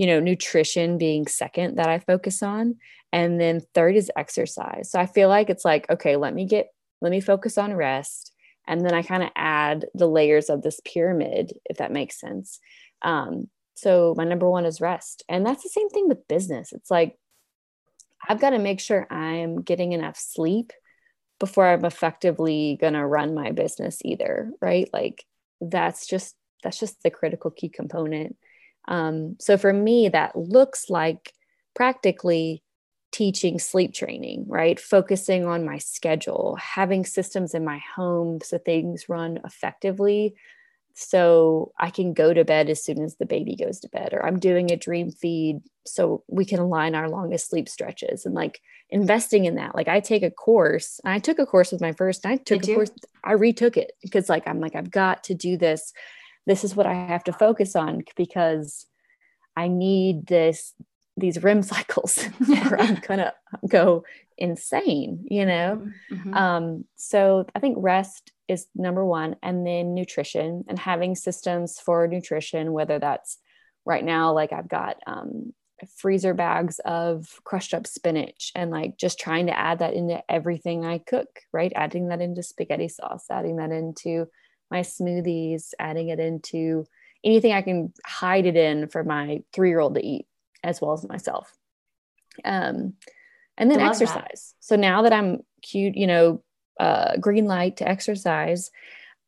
you 0.00 0.06
know, 0.06 0.18
nutrition 0.18 0.96
being 0.96 1.26
second 1.26 1.76
that 1.76 1.86
I 1.86 1.98
focus 1.98 2.42
on. 2.42 2.76
And 3.12 3.38
then 3.38 3.60
third 3.74 3.96
is 3.96 4.10
exercise. 4.16 4.90
So 4.90 4.98
I 4.98 5.04
feel 5.04 5.28
like 5.28 5.50
it's 5.50 5.62
like, 5.62 5.90
okay, 5.90 6.16
let 6.16 6.34
me 6.34 6.46
get, 6.46 6.68
let 7.02 7.10
me 7.10 7.20
focus 7.20 7.58
on 7.58 7.74
rest. 7.74 8.32
And 8.66 8.80
then 8.80 8.94
I 8.94 9.02
kind 9.02 9.22
of 9.22 9.28
add 9.36 9.84
the 9.92 10.06
layers 10.06 10.48
of 10.48 10.62
this 10.62 10.80
pyramid, 10.86 11.52
if 11.66 11.76
that 11.76 11.92
makes 11.92 12.18
sense. 12.18 12.60
Um, 13.02 13.50
so 13.74 14.14
my 14.16 14.24
number 14.24 14.48
one 14.48 14.64
is 14.64 14.80
rest. 14.80 15.22
And 15.28 15.44
that's 15.44 15.62
the 15.62 15.68
same 15.68 15.90
thing 15.90 16.08
with 16.08 16.26
business. 16.28 16.72
It's 16.72 16.90
like, 16.90 17.18
I've 18.26 18.40
got 18.40 18.50
to 18.50 18.58
make 18.58 18.80
sure 18.80 19.06
I'm 19.12 19.60
getting 19.60 19.92
enough 19.92 20.16
sleep 20.16 20.72
before 21.38 21.66
I'm 21.66 21.84
effectively 21.84 22.78
going 22.80 22.94
to 22.94 23.06
run 23.06 23.34
my 23.34 23.50
business 23.50 23.98
either, 24.02 24.50
right? 24.62 24.88
Like 24.94 25.26
that's 25.60 26.06
just 26.06 26.36
that's 26.62 26.80
just 26.80 27.02
the 27.02 27.10
critical 27.10 27.50
key 27.50 27.68
component. 27.68 28.36
Um, 28.88 29.36
so 29.38 29.56
for 29.56 29.72
me, 29.72 30.08
that 30.08 30.36
looks 30.36 30.90
like 30.90 31.32
practically 31.74 32.62
teaching 33.12 33.58
sleep 33.58 33.92
training, 33.92 34.44
right? 34.46 34.78
Focusing 34.78 35.44
on 35.46 35.64
my 35.64 35.78
schedule, 35.78 36.56
having 36.60 37.04
systems 37.04 37.54
in 37.54 37.64
my 37.64 37.80
home 37.96 38.40
so 38.42 38.58
things 38.58 39.08
run 39.08 39.40
effectively. 39.44 40.34
So 40.94 41.72
I 41.78 41.90
can 41.90 42.12
go 42.12 42.34
to 42.34 42.44
bed 42.44 42.68
as 42.68 42.84
soon 42.84 43.02
as 43.02 43.16
the 43.16 43.26
baby 43.26 43.56
goes 43.56 43.80
to 43.80 43.88
bed, 43.88 44.12
or 44.12 44.24
I'm 44.24 44.38
doing 44.38 44.70
a 44.70 44.76
dream 44.76 45.10
feed 45.10 45.60
so 45.86 46.24
we 46.28 46.44
can 46.44 46.58
align 46.58 46.94
our 46.94 47.08
longest 47.08 47.48
sleep 47.48 47.68
stretches 47.68 48.26
and 48.26 48.34
like 48.34 48.60
investing 48.90 49.44
in 49.44 49.54
that. 49.54 49.74
Like 49.74 49.88
I 49.88 50.00
take 50.00 50.22
a 50.22 50.30
course, 50.30 51.00
I 51.04 51.18
took 51.18 51.38
a 51.38 51.46
course 51.46 51.72
with 51.72 51.80
my 51.80 51.92
first, 51.92 52.26
I 52.26 52.36
took 52.36 52.60
Did 52.60 52.64
a 52.64 52.68
you? 52.68 52.74
course, 52.74 52.90
I 53.24 53.32
retook 53.32 53.76
it 53.76 53.92
because 54.02 54.28
like 54.28 54.46
I'm 54.46 54.60
like, 54.60 54.74
I've 54.74 54.90
got 54.90 55.24
to 55.24 55.34
do 55.34 55.56
this. 55.56 55.92
This 56.50 56.64
is 56.64 56.74
what 56.74 56.86
I 56.86 56.94
have 56.94 57.22
to 57.24 57.32
focus 57.32 57.76
on 57.76 58.02
because 58.16 58.84
I 59.56 59.68
need 59.68 60.26
this 60.26 60.74
these 61.16 61.40
REM 61.40 61.62
cycles 61.74 62.26
or 62.66 62.80
I'm 62.80 62.96
gonna 62.96 63.32
go 63.68 64.02
insane, 64.36 65.26
you 65.30 65.46
know? 65.46 65.86
Mm-hmm. 66.10 66.34
Um, 66.34 66.84
so 66.96 67.46
I 67.54 67.60
think 67.60 67.76
rest 67.78 68.32
is 68.48 68.66
number 68.74 69.04
one, 69.04 69.36
and 69.44 69.64
then 69.64 69.94
nutrition 69.94 70.64
and 70.66 70.76
having 70.76 71.14
systems 71.14 71.78
for 71.78 72.08
nutrition, 72.08 72.72
whether 72.72 72.98
that's 72.98 73.38
right 73.84 74.04
now, 74.04 74.32
like 74.32 74.52
I've 74.52 74.68
got 74.68 74.96
um, 75.06 75.52
freezer 75.98 76.34
bags 76.34 76.80
of 76.80 77.28
crushed 77.44 77.74
up 77.74 77.86
spinach 77.86 78.50
and 78.56 78.72
like 78.72 78.96
just 78.96 79.20
trying 79.20 79.46
to 79.46 79.56
add 79.56 79.78
that 79.78 79.94
into 79.94 80.20
everything 80.28 80.84
I 80.84 80.98
cook, 80.98 81.28
right? 81.52 81.72
Adding 81.76 82.08
that 82.08 82.20
into 82.20 82.42
spaghetti 82.42 82.88
sauce, 82.88 83.26
adding 83.30 83.56
that 83.58 83.70
into 83.70 84.26
my 84.70 84.80
smoothies, 84.80 85.72
adding 85.78 86.08
it 86.08 86.20
into 86.20 86.86
anything 87.24 87.52
I 87.52 87.62
can 87.62 87.92
hide 88.04 88.46
it 88.46 88.56
in 88.56 88.88
for 88.88 89.04
my 89.04 89.42
three 89.52 89.68
year 89.68 89.80
old 89.80 89.94
to 89.94 90.04
eat 90.04 90.26
as 90.62 90.80
well 90.80 90.92
as 90.92 91.06
myself. 91.06 91.56
Um, 92.44 92.94
and 93.56 93.70
then 93.70 93.80
exercise. 93.80 94.54
That. 94.58 94.64
So 94.64 94.76
now 94.76 95.02
that 95.02 95.12
I'm 95.12 95.40
cute, 95.62 95.96
you 95.96 96.06
know, 96.06 96.42
uh, 96.78 97.16
green 97.18 97.44
light 97.44 97.76
to 97.78 97.88
exercise, 97.88 98.70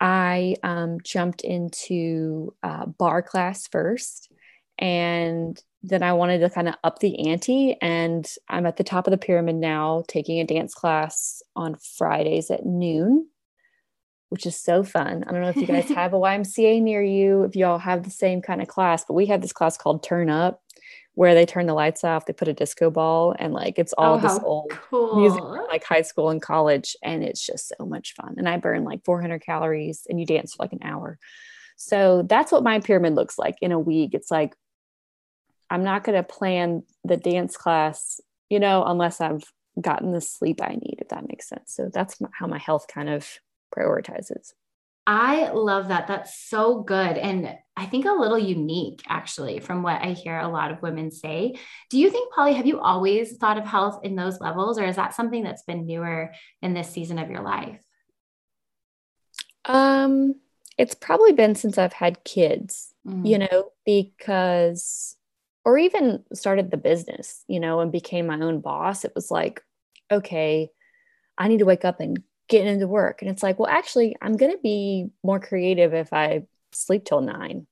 I 0.01 0.57
um, 0.63 0.99
jumped 1.05 1.43
into 1.43 2.55
uh, 2.63 2.87
barre 2.87 3.23
class 3.23 3.69
first. 3.69 4.33
And 4.79 5.61
then 5.83 6.03
I 6.03 6.15
wanted 6.15 6.39
to 6.41 6.51
kind 6.51 6.69
of 6.69 6.75
up 6.83 6.99
the 6.99 7.29
ante. 7.29 7.77
And 7.83 8.29
I'm 8.49 8.67
at 8.67 8.79
the 8.79 8.85
top 8.85 9.07
of 9.07 9.11
the 9.11 9.19
pyramid 9.19 9.57
now, 9.57 10.03
taking 10.09 10.41
a 10.41 10.45
dance 10.45 10.75
class 10.75 11.43
on 11.55 11.77
Fridays 11.77 12.51
at 12.51 12.65
noon, 12.65 13.29
which 14.33 14.47
is 14.47 14.59
so 14.59 14.83
fun. 14.83 15.25
I 15.27 15.31
don't 15.31 15.43
know 15.43 15.51
if 15.51 15.57
you 15.57 15.67
guys 15.67 15.89
have 15.95 16.15
a 16.15 16.19
YMCA 16.19 16.81
near 16.81 17.03
you, 17.03 17.45
if 17.45 17.55
y'all 17.55 17.79
have 17.79 18.03
the 18.03 18.11
same 18.11 18.41
kind 18.41 18.63
of 18.63 18.69
class, 18.69 19.05
but 19.07 19.15
we 19.15 19.27
have 19.27 19.43
this 19.43 19.53
class 19.53 19.77
called 19.77 20.03
Turn 20.03 20.31
Up 20.31 20.63
where 21.15 21.35
they 21.35 21.45
turn 21.45 21.67
the 21.67 21.75
lights 21.75 22.05
off, 22.05 22.25
they 22.25 22.33
put 22.33 22.49
a 22.49 22.55
disco 22.55 22.91
ball, 22.91 23.35
and 23.39 23.53
like 23.53 23.79
it's 23.79 23.93
all 23.99 24.15
oh, 24.15 24.19
this 24.19 24.39
old 24.43 24.71
cool. 24.71 25.21
music 25.21 25.43
like 25.69 25.85
high 25.85 26.01
school 26.03 26.31
and 26.31 26.41
college, 26.41 26.97
and 27.03 27.23
it's 27.23 27.45
just 27.45 27.71
so 27.77 27.85
much 27.85 28.15
fun. 28.15 28.37
And 28.39 28.49
I 28.49 28.57
burn 28.57 28.85
like 28.85 29.05
400 29.05 29.41
calories, 29.41 30.07
and 30.09 30.19
you 30.19 30.25
dance 30.25 30.55
for 30.55 30.65
like 30.65 30.73
an 30.73 30.83
hour. 30.83 31.19
So 31.77 32.23
that's 32.27 32.51
what 32.51 32.63
my 32.63 32.81
pyramid 32.81 33.15
looks 33.15 33.39
like 33.39 33.57
in 33.61 33.73
a 33.73 33.79
week. 33.79 34.15
It's 34.15 34.31
like 34.31 34.55
I'm 35.69 35.85
not 35.85 36.05
going 36.05 36.17
to 36.17 36.23
plan 36.23 36.83
the 37.05 37.17
dance 37.17 37.57
class, 37.57 38.21
you 38.49 38.61
know, 38.61 38.85
unless 38.85 39.21
I've 39.21 39.43
gotten 39.81 40.13
the 40.13 40.21
sleep 40.21 40.61
I 40.63 40.75
need, 40.75 40.99
if 40.99 41.09
that 41.09 41.29
makes 41.29 41.49
sense. 41.49 41.75
So 41.75 41.91
that's 41.93 42.19
how 42.33 42.47
my 42.47 42.59
health 42.59 42.87
kind 42.89 43.09
of 43.09 43.27
prioritizes. 43.77 44.53
I 45.07 45.51
love 45.51 45.89
that. 45.89 46.07
That's 46.07 46.39
so 46.49 46.83
good. 46.83 47.17
And 47.19 47.57
I 47.77 47.87
think 47.87 48.05
a 48.05 48.13
little 48.13 48.39
unique, 48.39 49.03
actually, 49.09 49.59
from 49.59 49.83
what 49.83 50.01
I 50.01 50.13
hear 50.13 50.39
a 50.39 50.49
lot 50.49 50.71
of 50.71 50.81
women 50.81 51.11
say. 51.11 51.55
Do 51.91 51.99
you 51.99 52.09
think, 52.11 52.33
Polly, 52.33 52.53
have 52.53 52.67
you 52.67 52.79
always 52.79 53.37
thought 53.37 53.59
of 53.59 53.67
health 53.67 54.01
in 54.05 54.15
those 54.15 54.41
levels, 54.41 54.79
or 54.79 54.85
is 54.85 54.97
that 54.97 55.15
something 55.15 55.43
that's 55.43 55.65
been 55.65 55.87
newer 55.87 56.33
in 56.61 56.75
this 56.75 56.89
season 56.89 57.19
of 57.19 57.31
your 57.31 57.43
life? 57.43 57.79
Um, 59.65 60.37
it's 60.79 60.95
probably 60.95 61.33
been 61.33 61.55
since 61.55 61.79
I've 61.79 61.93
had 61.93 62.25
kids, 62.25 62.95
mm-hmm. 63.07 63.27
you 63.27 63.39
know, 63.39 63.73
because, 63.85 65.17
or 65.65 65.79
even 65.79 66.23
started 66.35 66.71
the 66.71 66.77
business, 66.77 67.43
you 67.49 67.59
know, 67.59 67.81
and 67.81 67.91
became 67.91 68.27
my 68.27 68.41
own 68.41 68.61
boss. 68.61 69.05
It 69.05 69.13
was 69.15 69.31
like, 69.31 69.65
okay, 70.11 70.71
I 71.39 71.49
need 71.49 71.59
to 71.59 71.65
wake 71.65 71.85
up 71.85 72.01
and 72.01 72.23
getting 72.49 72.69
into 72.69 72.87
work. 72.87 73.23
And 73.23 73.31
it's 73.31 73.43
like, 73.43 73.59
well, 73.59 73.71
actually, 73.71 74.17
I'm 74.21 74.37
going 74.37 74.53
to 74.53 74.63
be 74.63 75.11
more 75.23 75.41
creative 75.41 75.95
if 75.95 76.13
I 76.13 76.45
sleep 76.73 77.05
till 77.05 77.21
nine, 77.21 77.67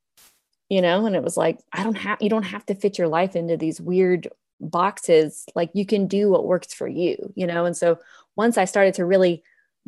you 0.69 0.81
know? 0.81 1.05
And 1.05 1.15
it 1.15 1.23
was 1.23 1.37
like, 1.37 1.59
I 1.71 1.83
don't 1.83 1.97
have, 1.97 2.21
you 2.21 2.29
don't 2.29 2.43
have 2.43 2.65
to 2.67 2.75
fit 2.75 2.97
your 2.97 3.07
life 3.07 3.35
into 3.35 3.57
these 3.57 3.79
weird 3.79 4.29
boxes. 4.59 5.45
Like 5.55 5.71
you 5.73 5.85
can 5.85 6.07
do 6.07 6.29
what 6.29 6.45
works 6.45 6.73
for 6.73 6.87
you, 6.87 7.33
you 7.35 7.47
know? 7.47 7.65
And 7.65 7.75
so 7.75 7.99
once 8.35 8.57
I 8.57 8.65
started 8.65 8.95
to 8.95 9.05
really 9.05 9.43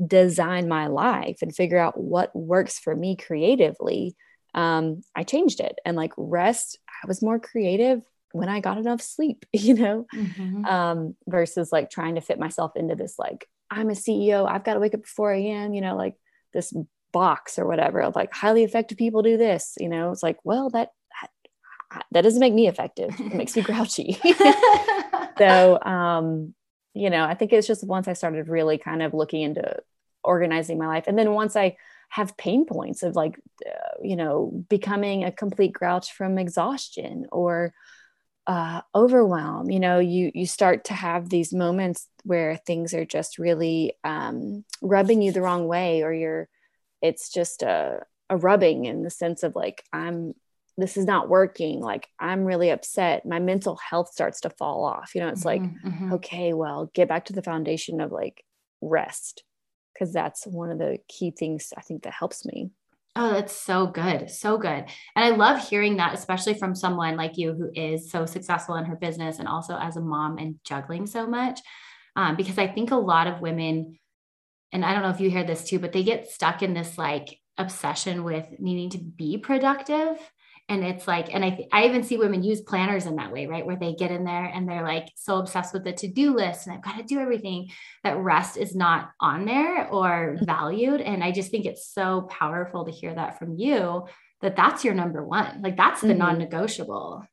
design 0.05 0.67
my 0.67 0.87
life 0.87 1.41
and 1.41 1.55
figure 1.55 1.77
out 1.77 1.99
what 1.99 2.35
works 2.35 2.79
for 2.79 2.95
me 2.95 3.15
creatively, 3.15 4.15
um, 4.53 5.01
I 5.15 5.23
changed 5.23 5.59
it. 5.59 5.79
And 5.85 5.95
like 5.95 6.13
rest, 6.17 6.79
I 7.03 7.07
was 7.07 7.21
more 7.21 7.39
creative 7.39 8.03
when 8.31 8.49
I 8.49 8.59
got 8.59 8.77
enough 8.77 9.01
sleep, 9.01 9.45
you 9.53 9.75
know, 9.75 10.05
mm-hmm. 10.13 10.65
um, 10.65 11.15
versus 11.27 11.71
like 11.71 11.89
trying 11.89 12.15
to 12.15 12.21
fit 12.21 12.39
myself 12.39 12.75
into 12.75 12.95
this 12.95 13.17
like 13.17 13.47
I'm 13.69 13.89
a 13.89 13.93
CEO. 13.93 14.47
I've 14.49 14.63
got 14.63 14.75
to 14.75 14.79
wake 14.79 14.93
up 14.93 15.01
at 15.01 15.07
4 15.07 15.33
a.m., 15.33 15.73
you 15.73 15.81
know, 15.81 15.95
like 15.95 16.15
this 16.53 16.73
box 17.13 17.57
or 17.57 17.65
whatever 17.65 18.01
of 18.01 18.15
like 18.15 18.33
highly 18.33 18.63
effective 18.63 18.97
people 18.97 19.21
do 19.21 19.37
this, 19.37 19.75
you 19.79 19.87
know, 19.87 20.11
it's 20.11 20.23
like, 20.23 20.37
well, 20.43 20.69
that, 20.71 20.89
that, 21.21 22.05
that 22.11 22.21
doesn't 22.21 22.39
make 22.39 22.53
me 22.53 22.67
effective. 22.67 23.17
It 23.19 23.33
makes 23.35 23.55
me 23.55 23.61
grouchy. 23.61 24.19
so, 25.37 25.81
um, 25.81 26.53
you 26.93 27.09
know, 27.09 27.23
I 27.23 27.35
think 27.35 27.53
it's 27.53 27.67
just 27.67 27.85
once 27.85 28.07
I 28.07 28.13
started 28.13 28.49
really 28.49 28.77
kind 28.77 29.01
of 29.01 29.13
looking 29.13 29.43
into 29.43 29.77
organizing 30.23 30.77
my 30.77 30.87
life. 30.87 31.05
And 31.07 31.17
then 31.17 31.33
once 31.33 31.55
I 31.55 31.77
have 32.09 32.37
pain 32.37 32.65
points 32.65 33.03
of 33.03 33.15
like, 33.15 33.39
uh, 33.65 33.97
you 34.01 34.15
know, 34.15 34.65
becoming 34.69 35.23
a 35.23 35.31
complete 35.31 35.73
grouch 35.73 36.11
from 36.11 36.37
exhaustion 36.37 37.27
or, 37.31 37.73
uh, 38.47 38.81
overwhelm 38.93 39.69
you 39.69 39.79
know 39.79 39.99
you 39.99 40.31
you 40.33 40.45
start 40.45 40.85
to 40.85 40.93
have 40.93 41.29
these 41.29 41.53
moments 41.53 42.07
where 42.23 42.57
things 42.57 42.93
are 42.93 43.05
just 43.05 43.37
really 43.37 43.93
um, 44.03 44.65
rubbing 44.81 45.21
you 45.21 45.31
the 45.31 45.41
wrong 45.41 45.67
way 45.67 46.01
or 46.03 46.13
you're 46.13 46.49
it's 47.01 47.29
just 47.29 47.63
a, 47.63 48.01
a 48.29 48.37
rubbing 48.37 48.85
in 48.85 49.03
the 49.03 49.09
sense 49.09 49.43
of 49.43 49.55
like 49.55 49.83
i'm 49.93 50.33
this 50.75 50.97
is 50.97 51.05
not 51.05 51.29
working. 51.29 51.81
Like 51.81 52.07
i'm 52.19 52.45
really 52.45 52.71
upset. 52.71 53.27
My 53.27 53.37
mental 53.37 53.75
health 53.75 54.09
starts 54.11 54.41
to 54.41 54.49
fall 54.49 54.83
off. 54.83 55.11
You 55.13 55.21
know 55.21 55.27
it's 55.27 55.43
mm-hmm, 55.43 55.63
like 55.63 55.93
mm-hmm. 55.93 56.13
okay 56.13 56.53
well 56.53 56.89
get 56.95 57.07
back 57.07 57.25
to 57.25 57.33
the 57.33 57.43
foundation 57.43 58.01
of 58.01 58.11
like 58.11 58.43
rest 58.83 59.43
because 59.93 60.11
that's 60.11 60.45
one 60.45 60.71
of 60.71 60.77
the 60.77 60.97
key 61.07 61.31
things 61.31 61.71
i 61.77 61.81
think 61.81 62.03
that 62.03 62.13
helps 62.13 62.45
me 62.45 62.71
Oh, 63.15 63.31
that's 63.31 63.55
so 63.55 63.85
good. 63.85 64.31
So 64.31 64.57
good. 64.57 64.85
And 65.15 65.23
I 65.25 65.29
love 65.29 65.67
hearing 65.67 65.97
that, 65.97 66.15
especially 66.15 66.55
from 66.55 66.73
someone 66.73 67.15
like 67.15 67.37
you 67.37 67.53
who 67.53 67.69
is 67.75 68.09
so 68.09 68.25
successful 68.25 68.75
in 68.75 68.85
her 68.85 68.95
business 68.95 69.37
and 69.37 69.47
also 69.47 69.77
as 69.77 69.97
a 69.97 70.01
mom 70.01 70.39
and 70.39 70.55
juggling 70.63 71.05
so 71.05 71.27
much. 71.27 71.59
Um, 72.15 72.35
because 72.35 72.57
I 72.57 72.67
think 72.67 72.89
a 72.89 72.95
lot 72.95 73.27
of 73.27 73.41
women, 73.41 73.99
and 74.71 74.83
I 74.83 74.93
don't 74.93 75.03
know 75.03 75.09
if 75.09 75.19
you 75.19 75.29
hear 75.29 75.43
this 75.43 75.63
too, 75.63 75.77
but 75.77 75.91
they 75.91 76.03
get 76.03 76.29
stuck 76.29 76.63
in 76.63 76.73
this 76.73 76.97
like 76.97 77.37
obsession 77.57 78.23
with 78.23 78.45
needing 78.57 78.89
to 78.91 78.97
be 78.97 79.37
productive 79.37 80.17
and 80.73 80.83
it's 80.83 81.07
like 81.07 81.33
and 81.33 81.45
i 81.45 81.67
i 81.71 81.85
even 81.85 82.03
see 82.03 82.17
women 82.17 82.43
use 82.43 82.61
planners 82.61 83.05
in 83.05 83.15
that 83.17 83.31
way 83.31 83.45
right? 83.45 83.65
Where 83.65 83.75
they 83.75 83.93
get 83.93 84.11
in 84.11 84.23
there 84.23 84.45
and 84.45 84.67
they're 84.67 84.83
like 84.83 85.07
so 85.15 85.37
obsessed 85.37 85.73
with 85.73 85.83
the 85.83 85.93
to-do 85.93 86.35
list 86.35 86.65
and 86.65 86.75
i've 86.75 86.83
got 86.83 86.97
to 86.97 87.03
do 87.03 87.19
everything 87.19 87.69
that 88.03 88.17
rest 88.17 88.57
is 88.57 88.75
not 88.75 89.11
on 89.19 89.45
there 89.45 89.87
or 89.87 90.35
mm-hmm. 90.35 90.45
valued. 90.45 91.01
And 91.01 91.23
i 91.23 91.31
just 91.31 91.51
think 91.51 91.65
it's 91.65 91.87
so 91.87 92.21
powerful 92.23 92.85
to 92.85 92.91
hear 92.91 93.13
that 93.13 93.39
from 93.39 93.55
you 93.55 94.05
that 94.41 94.57
that's 94.57 94.83
your 94.83 94.93
number 94.93 95.23
one. 95.23 95.61
Like 95.61 95.77
that's 95.77 96.01
the 96.01 96.07
mm-hmm. 96.07 96.17
non-negotiable. 96.17 97.25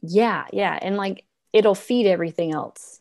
Yeah 0.00 0.46
yeah. 0.52 0.78
And 0.80 0.96
like 0.96 1.24
it'll 1.52 1.74
feed 1.74 2.06
everything 2.06 2.54
else. 2.54 3.00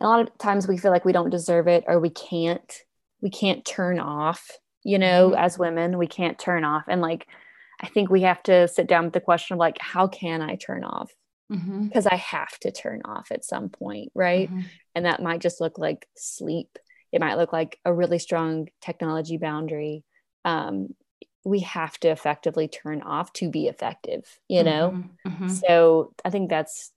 And 0.00 0.06
a 0.06 0.10
lot 0.10 0.20
of 0.20 0.36
times 0.38 0.66
we 0.66 0.76
feel 0.76 0.90
like 0.90 1.04
we 1.04 1.12
don't 1.12 1.30
deserve 1.30 1.68
it 1.68 1.84
or 1.86 1.98
we 2.00 2.10
can't 2.10 2.82
we 3.22 3.30
can't 3.30 3.64
turn 3.64 3.98
off 3.98 4.50
you 4.82 4.98
know 4.98 5.30
mm-hmm. 5.30 5.38
as 5.38 5.58
women 5.58 5.98
we 5.98 6.06
can't 6.06 6.38
turn 6.38 6.64
off. 6.64 6.84
And 6.88 7.00
like 7.00 7.26
I 7.84 7.88
think 7.88 8.08
we 8.08 8.22
have 8.22 8.42
to 8.44 8.66
sit 8.66 8.86
down 8.86 9.04
with 9.04 9.12
the 9.12 9.20
question 9.20 9.54
of 9.54 9.58
like, 9.58 9.76
how 9.78 10.06
can 10.06 10.40
I 10.40 10.56
turn 10.56 10.84
off? 10.84 11.12
Because 11.50 12.06
mm-hmm. 12.06 12.08
I 12.14 12.16
have 12.16 12.58
to 12.60 12.72
turn 12.72 13.02
off 13.04 13.26
at 13.30 13.44
some 13.44 13.68
point, 13.68 14.10
right? 14.14 14.48
Mm-hmm. 14.50 14.62
And 14.94 15.04
that 15.04 15.22
might 15.22 15.42
just 15.42 15.60
look 15.60 15.76
like 15.76 16.08
sleep. 16.16 16.78
It 17.12 17.20
might 17.20 17.36
look 17.36 17.52
like 17.52 17.78
a 17.84 17.92
really 17.92 18.18
strong 18.18 18.68
technology 18.80 19.36
boundary. 19.36 20.02
Um, 20.46 20.94
we 21.44 21.60
have 21.60 21.98
to 21.98 22.08
effectively 22.08 22.68
turn 22.68 23.02
off 23.02 23.30
to 23.34 23.50
be 23.50 23.68
effective, 23.68 24.24
you 24.48 24.62
know? 24.62 24.94
Mm-hmm. 25.26 25.28
mm-hmm. 25.28 25.48
So 25.48 26.14
I 26.24 26.30
think 26.30 26.48
that's 26.48 26.90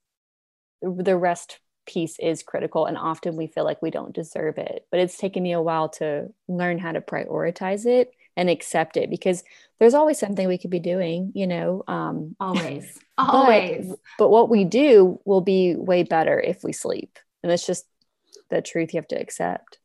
the 0.80 1.18
rest 1.18 1.60
piece 1.84 2.18
is 2.18 2.42
critical 2.42 2.86
and 2.86 2.96
often 2.96 3.36
we 3.36 3.46
feel 3.46 3.64
like 3.64 3.80
we 3.80 3.90
don't 3.90 4.14
deserve 4.14 4.58
it 4.58 4.84
but 4.90 5.00
it's 5.00 5.16
taken 5.16 5.42
me 5.42 5.52
a 5.52 5.62
while 5.62 5.88
to 5.88 6.28
learn 6.46 6.78
how 6.78 6.92
to 6.92 7.00
prioritize 7.00 7.86
it 7.86 8.10
and 8.38 8.48
accept 8.48 8.96
it 8.96 9.10
because 9.10 9.42
there's 9.80 9.94
always 9.94 10.18
something 10.18 10.46
we 10.46 10.56
could 10.56 10.70
be 10.70 10.78
doing 10.78 11.32
you 11.34 11.46
know 11.46 11.82
um 11.88 12.36
always. 12.40 12.98
always. 13.18 13.88
but, 13.88 13.98
but 14.16 14.30
what 14.30 14.48
we 14.48 14.64
do 14.64 15.20
will 15.24 15.40
be 15.42 15.74
way 15.74 16.04
better 16.04 16.40
if 16.40 16.62
we 16.62 16.72
sleep 16.72 17.18
and 17.42 17.52
it's 17.52 17.66
just 17.66 17.84
the 18.48 18.62
truth 18.62 18.94
you 18.94 18.98
have 18.98 19.08
to 19.08 19.20
accept. 19.20 19.78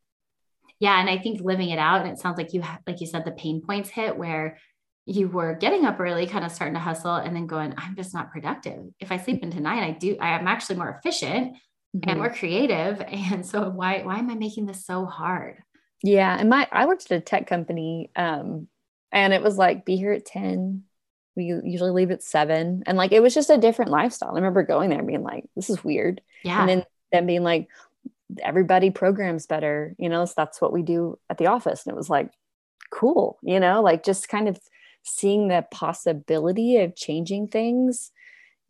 Yeah 0.80 1.00
and 1.00 1.10
i 1.10 1.18
think 1.18 1.42
living 1.42 1.70
it 1.70 1.80
out 1.80 2.02
and 2.02 2.10
it 2.12 2.20
sounds 2.20 2.38
like 2.38 2.54
you 2.54 2.62
have 2.62 2.80
like 2.86 3.02
you 3.02 3.08
said 3.08 3.26
the 3.26 3.32
pain 3.32 3.62
points 3.62 3.90
hit 3.90 4.16
where 4.16 4.60
you 5.06 5.28
were 5.28 5.56
getting 5.56 5.86
up 5.86 6.00
early 6.00 6.28
kind 6.28 6.46
of 6.46 6.52
starting 6.52 6.76
to 6.76 6.80
hustle 6.80 7.16
and 7.16 7.36
then 7.36 7.48
going 7.48 7.74
i'm 7.78 7.96
just 7.96 8.14
not 8.14 8.32
productive. 8.32 8.84
If 9.00 9.12
i 9.12 9.18
sleep 9.18 9.42
in 9.42 9.50
tonight 9.52 9.84
i 9.84 9.92
do 9.92 10.16
i 10.22 10.38
am 10.38 10.48
actually 10.48 10.76
more 10.76 11.00
efficient 11.00 11.54
mm-hmm. 11.96 12.10
and 12.10 12.20
more 12.20 12.32
creative 12.32 13.02
and 13.08 13.46
so 13.46 13.70
why 13.70 14.04
why 14.04 14.20
am 14.20 14.30
i 14.30 14.36
making 14.36 14.68
this 14.68 14.86
so 14.86 15.06
hard 15.06 15.64
yeah 16.04 16.36
and 16.38 16.50
my 16.50 16.68
i 16.72 16.86
worked 16.86 17.12
at 17.12 17.18
a 17.18 17.22
tech 17.22 17.48
company 17.48 18.12
um 18.16 18.68
and 19.12 19.34
it 19.34 19.42
was 19.42 19.58
like 19.58 19.86
be 19.86 19.96
here 19.96 20.12
at 20.12 20.26
10 20.26 20.84
we 21.36 21.46
usually 21.46 21.92
leave 21.92 22.12
at 22.12 22.24
7 22.24 22.84
and 22.86 22.98
like 22.98 23.12
it 23.12 23.22
was 23.22 23.34
just 23.34 23.50
a 23.50 23.58
different 23.58 23.92
lifestyle. 23.92 24.32
I 24.32 24.36
remember 24.36 24.64
going 24.64 24.90
there 24.90 25.00
and 25.00 25.08
being 25.08 25.24
like 25.24 25.46
this 25.56 25.70
is 25.70 25.84
weird. 25.84 26.22
Yeah. 26.44 26.60
and 26.60 26.70
then 26.70 26.84
then 27.12 27.26
being 27.26 27.44
like 27.44 27.70
everybody 28.42 28.90
programs 28.90 29.46
better 29.46 29.96
you 30.00 30.10
know 30.10 30.26
so 30.26 30.34
that's 30.36 30.60
what 30.60 30.74
we 30.74 30.82
do 30.82 31.18
at 31.30 31.38
the 31.38 31.48
office. 31.48 31.86
And 31.86 31.94
it 31.94 31.98
was 31.98 32.10
like 32.10 32.32
cool 32.92 33.40
you 33.42 33.60
know 33.60 33.82
like 33.82 34.04
just 34.04 34.30
kind 34.30 34.48
of 34.48 34.60
seeing 35.04 35.48
the 35.48 35.66
possibility 35.72 36.78
of 36.78 36.96
changing 36.96 37.48
things 37.48 38.12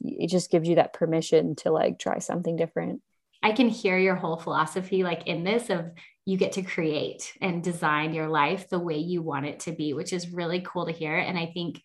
it 0.02 0.28
just 0.30 0.52
gives 0.52 0.68
you 0.68 0.76
that 0.76 0.94
permission 0.94 1.56
to 1.56 1.72
like 1.72 1.98
try 1.98 2.20
something 2.20 2.56
different. 2.56 3.02
I 3.42 3.52
can 3.52 3.70
hear 3.70 3.98
your 3.98 4.16
whole 4.16 4.38
philosophy 4.38 5.04
like 5.04 5.28
in 5.28 5.44
this 5.44 5.70
of 5.70 5.92
you 6.26 6.38
get 6.38 6.54
to 6.54 6.62
create 6.62 7.34
and 7.42 7.64
design 7.64 8.14
your 8.14 8.30
life 8.30 8.70
the 8.70 8.80
way 8.80 8.98
you 8.98 9.22
want 9.22 9.46
it 9.46 9.60
to 9.62 9.72
be 9.72 9.94
which 9.94 10.14
is 10.14 10.30
really 10.30 10.62
cool 10.62 10.86
to 10.86 10.92
hear. 10.92 11.16
And 11.16 11.38
i 11.38 11.48
think 11.54 11.82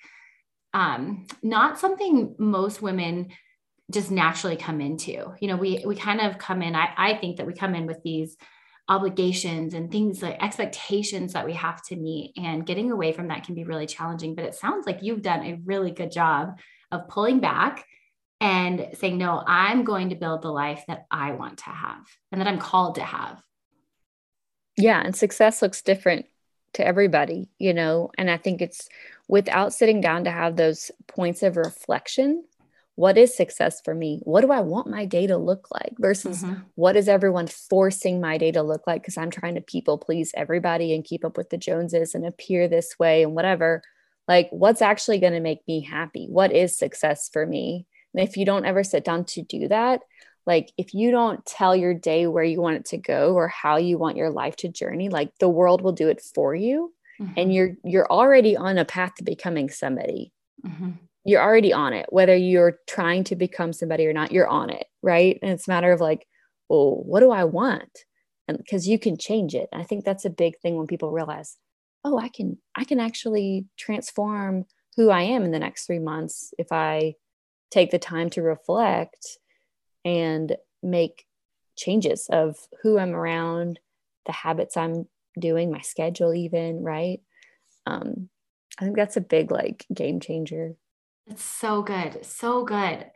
um 0.75 1.27
not 1.43 1.79
something 1.79 2.35
most 2.39 2.83
women 2.83 3.29
just 3.91 4.11
naturally 4.11 4.57
come 4.57 4.83
into. 4.83 5.33
You 5.41 5.49
know 5.49 5.57
we 5.57 5.83
we 5.87 5.97
kind 5.97 6.21
of 6.21 6.39
come 6.39 6.63
in 6.63 6.75
i 6.75 6.93
i 6.97 7.15
think 7.15 7.39
that 7.39 7.47
we 7.47 7.55
come 7.55 7.75
in 7.75 7.87
with 7.87 8.03
these 8.03 8.37
obligations 8.91 9.75
and 9.75 9.91
things 9.91 10.23
like 10.23 10.43
expectations 10.43 11.35
that 11.35 11.45
we 11.45 11.53
have 11.53 11.83
to 11.83 11.97
meet 11.97 12.33
and 12.37 12.65
getting 12.65 12.91
away 12.91 13.13
from 13.13 13.29
that 13.29 13.45
can 13.45 13.55
be 13.55 13.65
really 13.65 13.87
challenging. 13.87 14.35
But 14.35 14.47
it 14.47 14.55
sounds 14.55 14.87
like 14.87 15.03
you've 15.03 15.21
done 15.21 15.45
a 15.45 15.61
really 15.65 15.91
good 15.91 16.11
job 16.11 16.59
of 16.91 17.07
pulling 17.09 17.39
back 17.39 17.85
and 18.41 18.89
saying 18.95 19.19
no 19.19 19.43
i'm 19.47 19.85
going 19.85 20.11
to 20.11 20.15
build 20.15 20.43
the 20.43 20.51
life 20.51 20.85
that 20.87 21.07
i 21.11 21.33
want 21.33 21.59
to 21.59 21.71
have 21.71 22.07
and 22.31 22.41
that 22.41 22.47
i'm 22.47 22.59
called 22.59 22.95
to 22.95 23.03
have 23.03 23.43
yeah 24.79 25.03
and 25.05 25.15
success 25.17 25.63
looks 25.63 25.83
different 25.83 26.27
to 26.73 26.87
everybody 26.87 27.49
you 27.59 27.75
know 27.75 28.11
and 28.17 28.31
i 28.31 28.37
think 28.37 28.63
it's 28.63 28.89
without 29.27 29.73
sitting 29.73 30.01
down 30.01 30.25
to 30.25 30.31
have 30.31 30.57
those 30.57 30.91
points 31.07 31.43
of 31.43 31.57
reflection 31.57 32.45
what 32.99 33.17
is 33.17 33.33
success 33.33 33.81
for 33.81 33.95
me? 33.95 34.19
What 34.25 34.41
do 34.41 34.51
I 34.51 34.59
want 34.59 34.89
my 34.89 35.05
day 35.05 35.29
to 35.29 35.37
look 35.37 35.69
like 35.71 35.93
versus 36.01 36.43
mm-hmm. 36.43 36.63
what 36.75 36.97
is 36.97 37.09
everyone 37.09 37.47
forcing 37.47 38.21
my 38.21 38.39
day 38.39 38.51
to 38.51 38.61
look 38.65 38.89
like? 38.89 39.03
Because 39.03 39.17
I'm 39.17 39.31
trying 39.31 39.55
to 39.55 39.61
people 39.61 39.99
please 39.99 40.33
everybody 40.37 40.93
and 40.93 41.05
keep 41.05 41.25
up 41.25 41.37
with 41.37 41.49
the 41.51 41.59
Joneses 41.59 42.17
and 42.17 42.27
appear 42.27 42.67
this 42.67 42.99
way 42.99 43.23
and 43.23 43.37
whatever. 43.37 43.83
Like, 44.27 44.49
what's 44.51 44.83
actually 44.83 45.21
going 45.21 45.35
to 45.35 45.39
make 45.39 45.61
me 45.69 45.81
happy? 45.81 46.27
What 46.29 46.51
is 46.51 46.77
success 46.77 47.31
for 47.33 47.47
me? 47.47 47.87
And 48.15 48.29
if 48.29 48.37
you 48.37 48.45
don't 48.45 48.67
ever 48.67 48.83
sit 48.83 49.05
down 49.05 49.27
to 49.27 49.43
do 49.43 49.69
that, 49.69 50.01
like 50.49 50.73
if 50.77 50.93
you 50.95 51.13
don't 51.13 51.47
tell 51.47 51.77
your 51.77 51.95
day 51.95 52.27
where 52.27 52.43
you 52.43 52.61
want 52.61 52.77
it 52.77 52.85
to 52.87 52.99
go 52.99 53.35
or 53.35 53.47
how 53.47 53.77
you 53.77 53.99
want 53.99 54.17
your 54.17 54.31
life 54.31 54.57
to 54.57 54.69
journey, 54.69 55.09
like 55.09 55.31
the 55.39 55.49
world 55.49 55.83
will 55.83 55.93
do 55.93 56.09
it 56.09 56.21
for 56.35 56.55
you. 56.55 56.93
Mm-hmm. 57.21 57.33
And 57.37 57.55
you're 57.55 57.77
you're 57.85 58.11
already 58.11 58.57
on 58.57 58.79
a 58.79 58.85
path 58.85 59.15
to 59.17 59.25
becoming 59.25 59.71
somebody. 59.71 60.33
Mm-hmm 60.67 60.91
you're 61.29 61.43
already 61.43 61.75
on 61.75 61.93
it 61.93 62.07
whether 62.09 62.35
you're 62.35 62.79
trying 62.87 63.23
to 63.23 63.37
become 63.37 63.73
somebody 63.73 64.07
or 64.07 64.15
not 64.15 64.33
you're 64.33 64.49
on 64.49 64.71
it 64.71 64.87
right 65.03 65.39
and 65.43 65.51
it's 65.51 65.69
a 65.69 65.71
matter 65.71 65.93
of 65.93 66.01
like 66.01 66.27
well 66.69 67.03
what 67.05 67.21
do 67.21 67.31
i 67.31 67.45
want 67.45 68.05
and 68.49 68.57
because 68.57 68.89
you 68.89 68.99
can 68.99 69.17
change 69.19 69.55
it 69.55 69.69
and 69.71 69.83
i 69.83 69.85
think 69.85 70.05
that's 70.05 70.25
a 70.25 70.31
big 70.31 70.59
thing 70.61 70.77
when 70.77 70.87
people 70.87 71.11
realize 71.11 71.59
oh 72.05 72.19
i 72.19 72.29
can 72.29 72.57
i 72.77 72.85
can 72.85 72.99
actually 72.99 73.67
transform 73.77 74.65
who 74.97 75.11
i 75.11 75.21
am 75.21 75.43
in 75.43 75.51
the 75.51 75.59
next 75.59 75.87
three 75.87 75.99
months 75.99 76.55
if 76.59 76.73
i 76.73 77.13
take 77.71 77.91
the 77.91 77.99
time 77.99 78.31
to 78.31 78.41
reflect 78.41 79.39
and 80.09 80.57
make 80.83 81.27
changes 81.77 82.27
of 82.31 82.57
who 82.83 82.99
i'm 82.99 83.15
around 83.15 83.79
the 84.27 84.33
habits 84.33 84.77
i'm 84.77 85.07
doing 85.39 85.71
my 85.71 85.81
schedule 85.81 86.35
even 86.35 86.83
right 86.83 87.21
um, 87.87 88.29
i 88.81 88.85
think 88.85 88.97
that's 88.97 89.17
a 89.17 89.21
big 89.21 89.53
like 89.53 89.87
game 89.95 90.19
changer 90.19 90.75
it's 91.29 91.45
so 91.45 91.83
good. 91.83 92.25
So 92.25 92.65
good. 92.65 93.07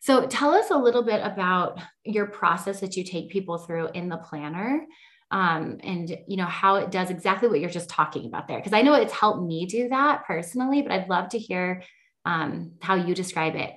So 0.00 0.26
tell 0.26 0.52
us 0.52 0.70
a 0.70 0.76
little 0.76 1.02
bit 1.02 1.20
about 1.24 1.80
your 2.04 2.26
process 2.26 2.80
that 2.80 2.96
you 2.96 3.04
take 3.04 3.30
people 3.30 3.58
through 3.58 3.88
in 3.94 4.08
the 4.08 4.18
planner. 4.18 4.86
Um, 5.30 5.78
and 5.82 6.14
you 6.28 6.36
know 6.36 6.44
how 6.44 6.76
it 6.76 6.90
does 6.90 7.08
exactly 7.08 7.48
what 7.48 7.60
you're 7.60 7.70
just 7.70 7.88
talking 7.88 8.26
about 8.26 8.48
there 8.48 8.58
because 8.58 8.74
i 8.74 8.82
know 8.82 8.92
it's 8.92 9.14
helped 9.14 9.42
me 9.42 9.64
do 9.64 9.88
that 9.88 10.26
personally 10.26 10.82
but 10.82 10.92
i'd 10.92 11.08
love 11.08 11.30
to 11.30 11.38
hear 11.38 11.82
um, 12.26 12.72
how 12.82 12.96
you 12.96 13.14
describe 13.14 13.56
it 13.56 13.72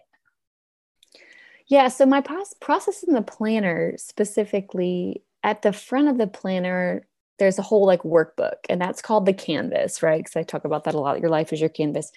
yeah 1.68 1.88
so 1.88 2.06
my 2.06 2.22
process 2.60 3.04
in 3.04 3.14
the 3.14 3.22
planner 3.22 3.94
specifically 3.98 5.24
at 5.44 5.62
the 5.62 5.74
front 5.74 6.08
of 6.08 6.18
the 6.18 6.28
planner 6.28 7.08
there's 7.38 7.60
a 7.60 7.64
whole 7.64 7.86
like 7.86 8.04
workbook 8.04 8.58
and 8.70 8.80
that's 8.80 9.02
called 9.02 9.26
the 9.26 9.34
canvas 9.34 10.02
right 10.02 10.20
because 10.20 10.36
i 10.36 10.44
talk 10.44 10.66
about 10.66 10.84
that 10.84 10.96
a 10.96 11.00
lot 11.00 11.20
your 11.20 11.30
life 11.30 11.52
is 11.52 11.60
your 11.60 11.70
canvas 11.70 12.12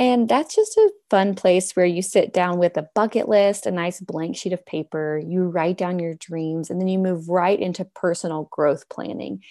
and 0.00 0.30
that's 0.30 0.54
just 0.54 0.78
a 0.78 0.90
fun 1.10 1.34
place 1.34 1.76
where 1.76 1.84
you 1.84 2.00
sit 2.00 2.32
down 2.32 2.58
with 2.58 2.78
a 2.78 2.88
bucket 2.94 3.28
list, 3.28 3.66
a 3.66 3.70
nice 3.70 4.00
blank 4.00 4.34
sheet 4.34 4.54
of 4.54 4.64
paper, 4.64 5.20
you 5.22 5.42
write 5.44 5.76
down 5.76 5.98
your 5.98 6.14
dreams, 6.14 6.70
and 6.70 6.80
then 6.80 6.88
you 6.88 6.98
move 6.98 7.28
right 7.28 7.60
into 7.60 7.84
personal 7.84 8.48
growth 8.50 8.88
planning. 8.88 9.42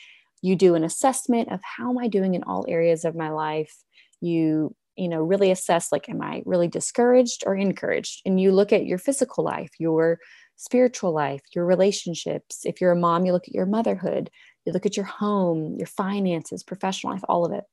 You 0.42 0.56
do 0.56 0.74
an 0.74 0.84
assessment 0.84 1.52
of 1.52 1.60
how 1.62 1.92
am 1.92 2.00
I 2.00 2.08
doing 2.08 2.34
in 2.34 2.42
all 2.44 2.66
areas 2.68 3.06
of 3.06 3.16
my 3.16 3.30
life? 3.30 3.76
You 4.22 4.76
you 5.00 5.08
know 5.08 5.22
really 5.22 5.52
assess 5.52 5.92
like 5.92 6.10
am 6.10 6.22
i 6.22 6.42
really 6.46 6.68
discouraged 6.68 7.44
or 7.46 7.56
encouraged? 7.56 8.22
And 8.26 8.40
you 8.40 8.52
look 8.52 8.74
at 8.74 8.86
your 8.86 8.98
physical 8.98 9.44
life 9.44 9.72
your 9.80 10.20
spiritual 10.56 11.14
life 11.14 11.42
your 11.56 11.66
relationships. 11.66 12.66
If 12.66 12.82
you're 12.82 12.92
a 12.92 12.96
mom 12.98 13.26
you 13.26 13.32
look 13.32 13.48
at 13.48 13.56
your 13.56 13.66
motherhood. 13.66 14.30
You 14.66 14.74
look 14.74 14.86
at 14.86 14.98
your 14.98 15.06
home 15.06 15.76
your 15.78 15.88
finances 15.88 16.64
professional 16.64 17.14
life 17.14 17.24
all 17.28 17.46
of 17.46 17.54
it. 17.54 17.64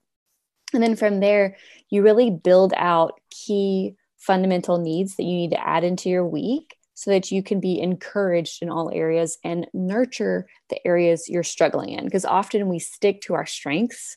And 0.72 0.82
then 0.82 0.96
from 0.96 1.20
there, 1.20 1.56
you 1.90 2.02
really 2.02 2.30
build 2.30 2.72
out 2.76 3.20
key 3.30 3.94
fundamental 4.18 4.78
needs 4.78 5.16
that 5.16 5.22
you 5.24 5.36
need 5.36 5.50
to 5.50 5.66
add 5.66 5.84
into 5.84 6.08
your 6.08 6.26
week 6.26 6.76
so 6.94 7.10
that 7.10 7.30
you 7.30 7.42
can 7.42 7.60
be 7.60 7.78
encouraged 7.78 8.62
in 8.62 8.70
all 8.70 8.90
areas 8.92 9.38
and 9.44 9.66
nurture 9.74 10.46
the 10.70 10.86
areas 10.86 11.28
you're 11.28 11.42
struggling 11.42 11.90
in. 11.90 12.04
Because 12.04 12.24
often 12.24 12.68
we 12.68 12.78
stick 12.78 13.20
to 13.22 13.34
our 13.34 13.46
strengths 13.46 14.16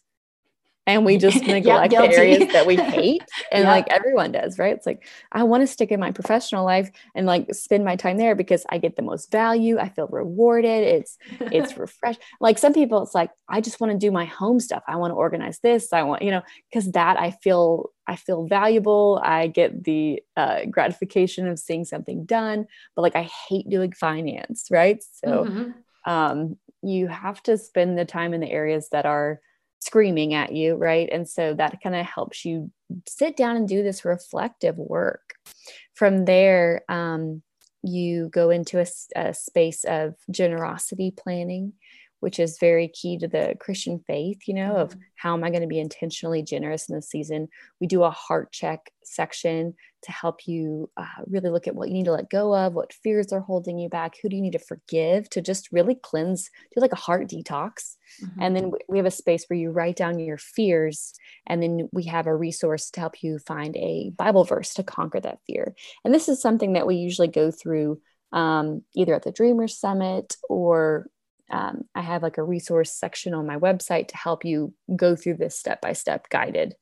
and 0.90 1.06
we 1.06 1.18
just 1.18 1.44
neglect 1.46 1.92
the 1.92 1.98
areas 2.00 2.52
that 2.52 2.66
we 2.66 2.76
hate 2.76 3.22
and 3.52 3.66
like 3.66 3.88
everyone 3.90 4.32
does 4.32 4.58
right? 4.58 4.76
It's 4.76 4.86
like 4.86 5.08
i 5.32 5.44
want 5.44 5.62
to 5.62 5.68
stick 5.68 5.92
in 5.92 6.00
my 6.00 6.12
professional 6.12 6.66
life 6.66 6.90
and 7.16 7.26
like 7.26 7.54
spend 7.54 7.86
my 7.86 7.96
time 7.96 8.18
there 8.18 8.36
because 8.36 8.66
i 8.70 8.78
get 8.78 8.96
the 8.96 9.02
most 9.02 9.32
value 9.32 9.78
i 9.78 9.90
feel 9.90 10.08
rewarded 10.08 10.84
it's 10.84 11.18
it's 11.40 11.78
refreshed 11.86 12.22
like 12.42 12.58
some 12.58 12.74
people 12.74 13.04
it's 13.04 13.16
like 13.16 13.30
i 13.48 13.62
just 13.62 13.80
want 13.80 13.92
to 13.92 13.98
do 13.98 14.12
my 14.12 14.26
home 14.26 14.60
stuff. 14.60 14.84
I 14.88 14.96
want 14.96 15.12
to 15.12 15.16
organize 15.16 15.60
this 15.60 15.94
i 15.94 16.02
want 16.02 16.24
you 16.24 16.32
know 16.32 16.42
because 16.70 16.92
that 16.92 17.20
i 17.20 17.32
feel 17.32 17.92
i 18.08 18.16
feel 18.16 18.48
valuable 18.48 19.22
i 19.24 19.48
get 19.48 19.84
the 19.84 20.22
uh, 20.36 20.66
gratification 20.70 21.48
of 21.48 21.60
seeing 21.60 21.86
something 21.86 22.26
done 22.26 22.66
but 22.96 23.04
like 23.04 23.16
i 23.16 23.30
hate 23.48 23.70
doing 23.70 23.92
finance 23.92 24.68
right? 24.72 25.04
So 25.24 25.46
mm-hmm. 25.46 26.12
um 26.12 26.58
you 26.82 27.08
have 27.08 27.44
to 27.44 27.58
spend 27.58 27.98
the 27.98 28.06
time 28.06 28.34
in 28.34 28.40
the 28.42 28.50
areas 28.50 28.90
that 28.92 29.06
are 29.06 29.42
screaming 29.80 30.34
at 30.34 30.52
you, 30.52 30.76
right? 30.76 31.10
And 31.12 31.28
so 31.28 31.54
that 31.54 31.82
kind 31.82 31.96
of 31.96 32.06
helps 32.06 32.46
you 32.46 32.72
sit 33.08 33.38
down 33.38 33.56
and 33.56 33.68
do 33.68 33.84
this 33.84 34.06
reflective 34.06 34.78
work. 34.78 35.36
From 35.94 36.26
there, 36.26 36.84
um, 36.90 37.42
you 37.84 38.30
go 38.30 38.50
into 38.50 38.80
a, 38.80 38.86
a 39.16 39.34
space 39.34 39.84
of 39.86 40.16
generosity 40.30 41.12
planning 41.12 41.74
which 42.20 42.40
is 42.40 42.58
very 42.60 42.88
key 42.88 43.18
to 43.18 43.28
the 43.28 43.56
Christian 43.60 44.00
faith, 44.06 44.48
you 44.48 44.54
know, 44.54 44.76
of 44.76 44.90
mm-hmm. 44.90 45.00
how 45.16 45.34
am 45.34 45.44
I 45.44 45.50
going 45.50 45.62
to 45.62 45.68
be 45.68 45.80
intentionally 45.80 46.44
generous 46.44 46.90
in 46.90 46.96
this 46.96 47.10
season. 47.10 47.48
We 47.80 47.88
do 47.88 48.04
a 48.04 48.12
heart 48.12 48.52
check 48.52 48.92
section 49.04 49.74
to 50.02 50.12
help 50.12 50.48
you 50.48 50.90
uh, 50.98 51.06
really 51.28 51.50
look 51.50 51.68
at 51.68 51.76
what 51.76 51.90
you 51.90 51.94
need 51.94 52.06
to 52.06 52.12
let 52.12 52.30
go 52.30 52.56
of, 52.56 52.74
what 52.74 52.94
fears 52.94 53.34
are 53.34 53.40
holding 53.40 53.78
you 53.78 53.90
back, 53.90 54.16
who 54.22 54.30
do 54.30 54.36
you 54.36 54.42
need 54.42 54.54
to 54.54 54.60
forgive 54.60 55.30
to 55.32 55.42
just 55.42 55.72
really 55.72 55.96
cleanse, 55.96 56.50
do 56.74 56.82
like 56.82 56.94
a 56.94 56.98
heart 56.98 57.28
detox. 57.28 57.96
Mm-hmm. 58.24 58.42
And 58.42 58.56
then 58.56 58.72
we 58.88 58.98
have 58.98 59.06
a 59.06 59.12
space 59.12 59.46
where 59.48 59.60
you 59.60 59.72
write 59.72 59.96
down 59.96 60.20
your 60.20 60.38
fears. 60.38 61.14
And 61.48 61.62
then 61.62 61.90
we 61.92 62.04
have 62.06 62.28
a 62.28 62.36
resource 62.36 62.90
to 62.92 63.00
help 63.00 63.24
you 63.24 63.40
find 63.40 63.76
a 63.78 64.12
Bible 64.16 64.44
verse 64.44 64.74
to 64.76 64.84
conquer 64.84 65.20
that 65.20 65.40
fear. 65.48 65.76
And 66.06 66.14
this 66.14 66.30
is 66.30 66.42
something 66.42 66.74
that 66.74 66.88
we 66.88 66.96
usually 66.96 67.28
go 67.28 67.52
through 67.52 68.02
um, 68.32 68.84
either 68.96 69.16
at 69.16 69.24
the 69.24 69.32
Dreamers 69.32 69.78
Summit 69.78 70.38
or 70.48 71.08
um, 71.52 71.84
I 71.96 72.02
have 72.02 72.24
like 72.24 72.38
a 72.38 72.44
resource 72.44 72.92
section 72.92 73.34
on 73.34 73.48
my 73.48 73.58
website 73.58 74.10
to 74.10 74.18
help 74.18 74.46
you 74.46 74.74
go 74.96 75.16
through 75.16 75.38
this 75.38 75.58
step 75.58 75.82
by 75.82 75.94
step 75.94 76.30
guided. 76.30 76.76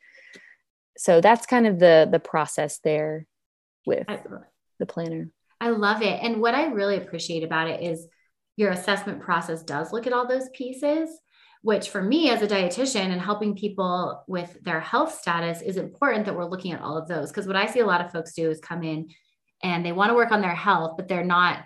So 0.97 1.21
that's 1.21 1.45
kind 1.45 1.67
of 1.67 1.79
the 1.79 2.07
the 2.11 2.19
process 2.19 2.79
there 2.83 3.25
with 3.85 4.07
the 4.79 4.85
planner. 4.85 5.29
I 5.59 5.69
love 5.69 6.01
it. 6.01 6.19
And 6.21 6.41
what 6.41 6.53
I 6.53 6.67
really 6.67 6.97
appreciate 6.97 7.43
about 7.43 7.69
it 7.69 7.81
is 7.81 8.07
your 8.57 8.71
assessment 8.71 9.21
process 9.21 9.63
does 9.63 9.91
look 9.91 10.07
at 10.07 10.13
all 10.13 10.27
those 10.27 10.49
pieces, 10.53 11.09
which 11.61 11.89
for 11.89 12.01
me 12.01 12.29
as 12.29 12.41
a 12.41 12.47
dietitian 12.47 13.11
and 13.11 13.21
helping 13.21 13.55
people 13.55 14.23
with 14.27 14.57
their 14.63 14.79
health 14.79 15.19
status 15.19 15.61
is 15.61 15.77
important 15.77 16.25
that 16.25 16.35
we're 16.35 16.45
looking 16.45 16.73
at 16.73 16.81
all 16.81 16.97
of 16.97 17.07
those. 17.07 17.29
Because 17.29 17.47
what 17.47 17.55
I 17.55 17.67
see 17.67 17.79
a 17.79 17.85
lot 17.85 18.01
of 18.01 18.11
folks 18.11 18.33
do 18.33 18.49
is 18.49 18.59
come 18.59 18.83
in 18.83 19.09
and 19.63 19.85
they 19.85 19.91
want 19.91 20.09
to 20.09 20.15
work 20.15 20.31
on 20.31 20.41
their 20.41 20.55
health, 20.55 20.93
but 20.97 21.07
they're 21.07 21.23
not 21.23 21.63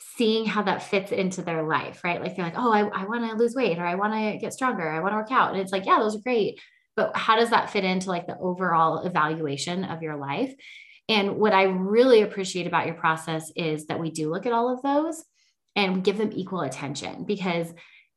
seeing 0.00 0.44
how 0.44 0.62
that 0.62 0.82
fits 0.82 1.12
into 1.12 1.42
their 1.42 1.66
life, 1.66 2.02
right? 2.04 2.20
Like 2.20 2.36
they're 2.36 2.44
like, 2.44 2.58
oh, 2.58 2.72
I, 2.72 2.80
I 2.80 3.06
want 3.06 3.28
to 3.28 3.36
lose 3.36 3.54
weight 3.54 3.78
or 3.78 3.86
I 3.86 3.96
want 3.96 4.14
to 4.14 4.38
get 4.38 4.52
stronger. 4.52 4.88
I 4.88 5.00
want 5.00 5.12
to 5.12 5.16
work 5.16 5.32
out. 5.32 5.52
And 5.52 5.60
it's 5.60 5.72
like, 5.72 5.86
yeah, 5.86 5.98
those 5.98 6.16
are 6.16 6.20
great. 6.20 6.60
But 6.96 7.16
how 7.16 7.36
does 7.36 7.50
that 7.50 7.70
fit 7.70 7.84
into 7.84 8.08
like 8.08 8.26
the 8.26 8.38
overall 8.38 8.98
evaluation 9.06 9.84
of 9.84 10.02
your 10.02 10.16
life? 10.16 10.54
And 11.08 11.36
what 11.36 11.54
I 11.54 11.64
really 11.64 12.22
appreciate 12.22 12.66
about 12.66 12.86
your 12.86 12.94
process 12.94 13.50
is 13.56 13.86
that 13.86 14.00
we 14.00 14.10
do 14.10 14.30
look 14.30 14.46
at 14.46 14.52
all 14.52 14.72
of 14.72 14.82
those 14.82 15.24
and 15.74 15.94
we 15.94 16.00
give 16.00 16.18
them 16.18 16.32
equal 16.34 16.60
attention 16.60 17.24
because 17.24 17.72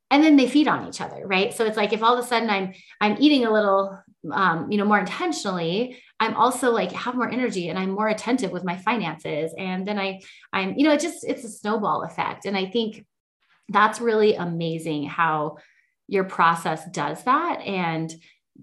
and 0.09 0.23
then 0.23 0.35
they 0.35 0.47
feed 0.47 0.67
on 0.67 0.87
each 0.87 0.99
other 0.99 1.25
right 1.25 1.53
so 1.53 1.63
it's 1.63 1.77
like 1.77 1.93
if 1.93 2.03
all 2.03 2.17
of 2.17 2.23
a 2.23 2.27
sudden 2.27 2.49
i'm 2.49 2.73
i'm 2.99 3.15
eating 3.19 3.45
a 3.45 3.53
little 3.53 3.97
um, 4.31 4.71
you 4.71 4.77
know 4.77 4.85
more 4.85 4.99
intentionally 4.99 6.01
i'm 6.19 6.35
also 6.35 6.71
like 6.71 6.91
have 6.91 7.15
more 7.15 7.29
energy 7.29 7.69
and 7.69 7.79
i'm 7.79 7.89
more 7.89 8.07
attentive 8.09 8.51
with 8.51 8.63
my 8.63 8.77
finances 8.77 9.53
and 9.57 9.87
then 9.87 9.97
i 9.97 10.19
i'm 10.53 10.75
you 10.77 10.83
know 10.83 10.93
it 10.93 10.99
just 10.99 11.23
it's 11.27 11.43
a 11.43 11.49
snowball 11.49 12.03
effect 12.03 12.45
and 12.45 12.55
i 12.55 12.65
think 12.65 13.05
that's 13.69 14.01
really 14.01 14.35
amazing 14.35 15.05
how 15.05 15.57
your 16.07 16.25
process 16.25 16.85
does 16.91 17.23
that 17.23 17.61
and 17.61 18.13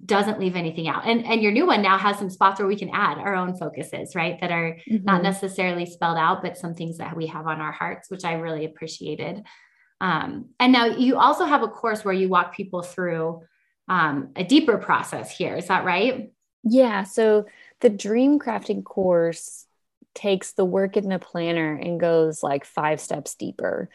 doesn't 0.04 0.38
leave 0.38 0.56
anything 0.56 0.88
out. 0.88 1.06
And 1.06 1.24
and 1.24 1.42
your 1.42 1.52
new 1.52 1.66
one 1.66 1.82
now 1.82 1.98
has 1.98 2.18
some 2.18 2.30
spots 2.30 2.60
where 2.60 2.68
we 2.68 2.76
can 2.76 2.90
add 2.90 3.18
our 3.18 3.34
own 3.34 3.56
focuses, 3.56 4.14
right? 4.14 4.38
That 4.40 4.52
are 4.52 4.76
mm-hmm. 4.88 5.04
not 5.04 5.22
necessarily 5.22 5.86
spelled 5.86 6.18
out, 6.18 6.42
but 6.42 6.58
some 6.58 6.74
things 6.74 6.98
that 6.98 7.16
we 7.16 7.26
have 7.26 7.46
on 7.46 7.60
our 7.60 7.72
hearts, 7.72 8.10
which 8.10 8.24
I 8.24 8.34
really 8.34 8.64
appreciated. 8.64 9.42
Um, 10.00 10.50
and 10.60 10.72
now 10.72 10.86
you 10.86 11.16
also 11.16 11.44
have 11.44 11.62
a 11.62 11.68
course 11.68 12.04
where 12.04 12.14
you 12.14 12.28
walk 12.28 12.54
people 12.54 12.82
through 12.82 13.42
um, 13.88 14.30
a 14.36 14.44
deeper 14.44 14.78
process 14.78 15.36
here. 15.36 15.56
Is 15.56 15.66
that 15.66 15.84
right? 15.84 16.30
Yeah. 16.64 17.04
So 17.04 17.46
the 17.80 17.90
dream 17.90 18.38
crafting 18.38 18.84
course 18.84 19.66
takes 20.14 20.52
the 20.52 20.64
work 20.64 20.96
in 20.96 21.08
the 21.08 21.18
planner 21.18 21.74
and 21.74 22.00
goes 22.00 22.42
like 22.42 22.64
five 22.64 23.00
steps 23.00 23.34
deeper 23.34 23.88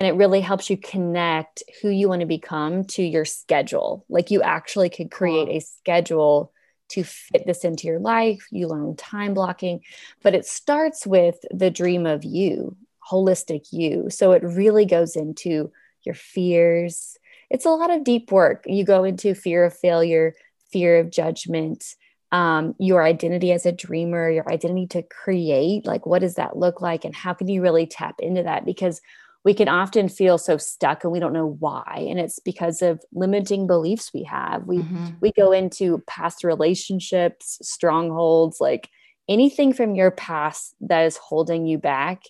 and 0.00 0.08
it 0.08 0.16
really 0.16 0.40
helps 0.40 0.70
you 0.70 0.76
connect 0.76 1.62
who 1.80 1.90
you 1.90 2.08
want 2.08 2.20
to 2.20 2.26
become 2.26 2.84
to 2.84 3.02
your 3.02 3.24
schedule 3.24 4.04
like 4.08 4.30
you 4.30 4.42
actually 4.42 4.90
could 4.90 5.10
create 5.10 5.48
a 5.48 5.60
schedule 5.60 6.52
to 6.88 7.04
fit 7.04 7.46
this 7.46 7.64
into 7.64 7.86
your 7.86 8.00
life 8.00 8.46
you 8.50 8.66
learn 8.66 8.96
time 8.96 9.34
blocking 9.34 9.80
but 10.22 10.34
it 10.34 10.44
starts 10.44 11.06
with 11.06 11.36
the 11.52 11.70
dream 11.70 12.04
of 12.04 12.24
you 12.24 12.76
holistic 13.08 13.66
you 13.70 14.10
so 14.10 14.32
it 14.32 14.42
really 14.42 14.86
goes 14.86 15.14
into 15.14 15.70
your 16.02 16.14
fears 16.14 17.16
it's 17.50 17.66
a 17.66 17.70
lot 17.70 17.90
of 17.90 18.04
deep 18.04 18.30
work. 18.32 18.64
You 18.66 18.84
go 18.84 19.04
into 19.04 19.34
fear 19.34 19.64
of 19.64 19.76
failure 19.76 20.34
fear 20.72 21.00
of 21.00 21.10
judgment 21.10 21.84
um, 22.32 22.76
your 22.78 23.02
identity 23.02 23.50
as 23.50 23.66
a 23.66 23.72
dreamer 23.72 24.30
your 24.30 24.48
identity 24.48 24.86
to 24.86 25.02
create 25.02 25.84
like 25.84 26.06
what 26.06 26.20
does 26.20 26.34
that 26.34 26.56
look 26.56 26.80
like? 26.80 27.04
And 27.04 27.14
how 27.14 27.34
can 27.34 27.48
you 27.48 27.60
really 27.60 27.86
tap 27.86 28.16
into 28.20 28.44
that? 28.44 28.64
Because 28.64 29.00
we 29.42 29.54
can 29.54 29.68
often 29.68 30.08
feel 30.08 30.38
so 30.38 30.56
stuck 30.56 31.02
and 31.02 31.12
we 31.12 31.18
don't 31.18 31.32
know 31.32 31.56
why. 31.58 32.06
And 32.08 32.20
it's 32.20 32.38
because 32.38 32.82
of 32.82 33.00
limiting 33.12 33.66
beliefs 33.66 34.12
we 34.12 34.22
have. 34.24 34.64
We 34.64 34.78
mm-hmm. 34.78 35.06
we 35.20 35.32
go 35.32 35.52
into 35.52 36.02
past 36.06 36.44
relationships 36.44 37.58
strongholds 37.62 38.60
like 38.60 38.88
anything 39.28 39.72
from 39.72 39.94
your 39.94 40.10
past 40.10 40.74
that 40.82 41.02
is 41.06 41.16
holding 41.16 41.66
you 41.66 41.78
back 41.78 42.22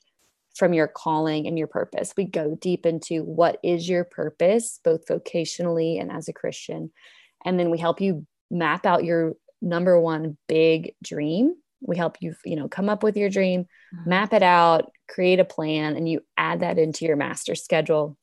from 0.54 0.72
your 0.72 0.88
calling 0.88 1.46
and 1.46 1.58
your 1.58 1.66
purpose. 1.66 2.12
We 2.16 2.24
go 2.24 2.56
deep 2.60 2.86
into 2.86 3.22
what 3.22 3.58
is 3.62 3.88
your 3.88 4.04
purpose 4.04 4.80
both 4.82 5.06
vocationally 5.06 6.00
and 6.00 6.10
as 6.10 6.28
a 6.28 6.32
christian. 6.32 6.90
And 7.44 7.58
then 7.58 7.70
we 7.70 7.78
help 7.78 8.00
you 8.00 8.26
map 8.50 8.84
out 8.84 9.04
your 9.04 9.34
number 9.62 9.98
one 10.00 10.36
big 10.48 10.94
dream. 11.02 11.54
We 11.82 11.96
help 11.96 12.16
you 12.20 12.34
you 12.44 12.56
know 12.56 12.68
come 12.68 12.88
up 12.88 13.02
with 13.02 13.16
your 13.16 13.30
dream 13.30 13.62
mm-hmm. 13.62 14.10
map 14.10 14.34
it 14.34 14.42
out 14.42 14.90
create 15.08 15.40
a 15.40 15.46
plan 15.46 15.96
and 15.96 16.06
you 16.06 16.20
add 16.36 16.60
that 16.60 16.78
into 16.78 17.06
your 17.06 17.16
master 17.16 17.54
schedule 17.54 18.18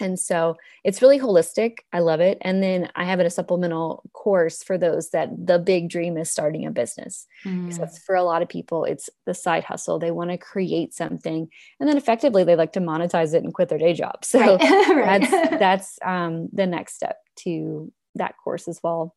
and 0.00 0.18
so 0.18 0.56
it's 0.84 1.02
really 1.02 1.18
holistic 1.18 1.78
i 1.92 1.98
love 1.98 2.20
it 2.20 2.38
and 2.42 2.62
then 2.62 2.90
i 2.94 3.04
have 3.04 3.20
a 3.20 3.30
supplemental 3.30 4.02
course 4.12 4.62
for 4.62 4.76
those 4.76 5.10
that 5.10 5.30
the 5.36 5.58
big 5.58 5.88
dream 5.88 6.16
is 6.16 6.30
starting 6.30 6.66
a 6.66 6.70
business 6.70 7.26
mm. 7.44 7.62
because 7.62 7.78
that's 7.78 7.98
for 7.98 8.14
a 8.14 8.22
lot 8.22 8.42
of 8.42 8.48
people 8.48 8.84
it's 8.84 9.08
the 9.24 9.34
side 9.34 9.64
hustle 9.64 9.98
they 9.98 10.10
want 10.10 10.30
to 10.30 10.38
create 10.38 10.94
something 10.94 11.48
and 11.80 11.88
then 11.88 11.96
effectively 11.96 12.44
they 12.44 12.56
like 12.56 12.72
to 12.72 12.80
monetize 12.80 13.34
it 13.34 13.44
and 13.44 13.54
quit 13.54 13.68
their 13.68 13.78
day 13.78 13.92
job 13.92 14.24
so 14.24 14.56
right. 14.56 14.88
right. 14.88 15.30
that's 15.30 15.50
that's 15.58 15.98
um, 16.04 16.48
the 16.52 16.66
next 16.66 16.94
step 16.94 17.18
to 17.36 17.92
that 18.14 18.34
course 18.42 18.68
as 18.68 18.80
well 18.82 19.14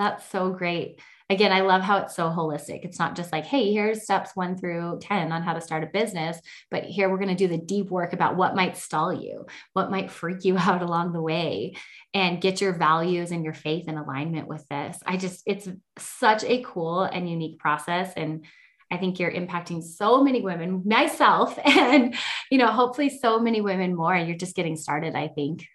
that's 0.00 0.28
so 0.28 0.50
great 0.50 1.00
again, 1.30 1.52
I 1.52 1.60
love 1.60 1.82
how 1.82 1.98
it's 1.98 2.14
so 2.14 2.28
holistic. 2.28 2.84
It's 2.84 2.98
not 2.98 3.16
just 3.16 3.32
like, 3.32 3.46
hey, 3.46 3.72
here's 3.72 4.02
steps 4.02 4.32
one 4.34 4.56
through 4.56 4.98
10 5.00 5.32
on 5.32 5.42
how 5.42 5.54
to 5.54 5.60
start 5.60 5.82
a 5.82 5.86
business, 5.86 6.38
but 6.70 6.84
here 6.84 7.08
we're 7.08 7.18
going 7.18 7.28
to 7.28 7.34
do 7.34 7.48
the 7.48 7.58
deep 7.58 7.90
work 7.90 8.12
about 8.12 8.36
what 8.36 8.54
might 8.54 8.76
stall 8.76 9.12
you, 9.12 9.46
what 9.72 9.90
might 9.90 10.10
freak 10.10 10.44
you 10.44 10.58
out 10.58 10.82
along 10.82 11.12
the 11.12 11.22
way, 11.22 11.74
and 12.12 12.40
get 12.40 12.60
your 12.60 12.72
values 12.72 13.30
and 13.30 13.44
your 13.44 13.54
faith 13.54 13.88
in 13.88 13.96
alignment 13.96 14.48
with 14.48 14.66
this. 14.68 14.98
I 15.06 15.16
just, 15.16 15.42
it's 15.46 15.68
such 15.98 16.44
a 16.44 16.62
cool 16.62 17.02
and 17.02 17.28
unique 17.28 17.58
process. 17.58 18.12
And 18.16 18.44
I 18.90 18.98
think 18.98 19.18
you're 19.18 19.32
impacting 19.32 19.82
so 19.82 20.22
many 20.22 20.42
women, 20.42 20.82
myself, 20.84 21.58
and, 21.64 22.14
you 22.50 22.58
know, 22.58 22.68
hopefully 22.68 23.08
so 23.08 23.40
many 23.40 23.62
women 23.62 23.96
more. 23.96 24.14
You're 24.16 24.36
just 24.36 24.56
getting 24.56 24.76
started, 24.76 25.14
I 25.14 25.28
think. 25.28 25.66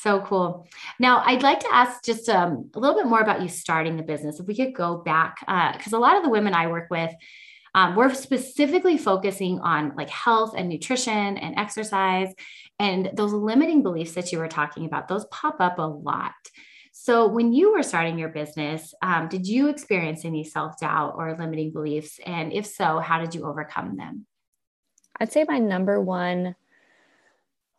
So 0.00 0.20
cool. 0.20 0.68
Now, 1.00 1.22
I'd 1.26 1.42
like 1.42 1.58
to 1.60 1.74
ask 1.74 2.04
just 2.04 2.28
um, 2.28 2.70
a 2.74 2.78
little 2.78 2.96
bit 2.96 3.06
more 3.06 3.20
about 3.20 3.42
you 3.42 3.48
starting 3.48 3.96
the 3.96 4.04
business. 4.04 4.38
If 4.38 4.46
we 4.46 4.54
could 4.54 4.72
go 4.72 4.98
back, 4.98 5.40
because 5.40 5.92
uh, 5.92 5.98
a 5.98 5.98
lot 5.98 6.16
of 6.16 6.22
the 6.22 6.28
women 6.28 6.54
I 6.54 6.68
work 6.68 6.86
with, 6.88 7.12
um, 7.74 7.96
we're 7.96 8.14
specifically 8.14 8.96
focusing 8.96 9.58
on 9.58 9.94
like 9.96 10.08
health 10.08 10.54
and 10.56 10.68
nutrition 10.68 11.36
and 11.36 11.58
exercise. 11.58 12.32
And 12.78 13.10
those 13.14 13.32
limiting 13.32 13.82
beliefs 13.82 14.12
that 14.12 14.30
you 14.30 14.38
were 14.38 14.46
talking 14.46 14.86
about, 14.86 15.08
those 15.08 15.26
pop 15.26 15.56
up 15.60 15.78
a 15.78 15.82
lot. 15.82 16.32
So, 16.92 17.26
when 17.26 17.52
you 17.52 17.72
were 17.72 17.82
starting 17.82 18.18
your 18.18 18.28
business, 18.28 18.94
um, 19.02 19.28
did 19.28 19.48
you 19.48 19.68
experience 19.68 20.24
any 20.24 20.44
self 20.44 20.78
doubt 20.78 21.14
or 21.16 21.36
limiting 21.36 21.72
beliefs? 21.72 22.20
And 22.24 22.52
if 22.52 22.66
so, 22.66 23.00
how 23.00 23.18
did 23.18 23.34
you 23.34 23.44
overcome 23.44 23.96
them? 23.96 24.26
I'd 25.18 25.32
say 25.32 25.44
my 25.46 25.58
number 25.58 26.00
one 26.00 26.54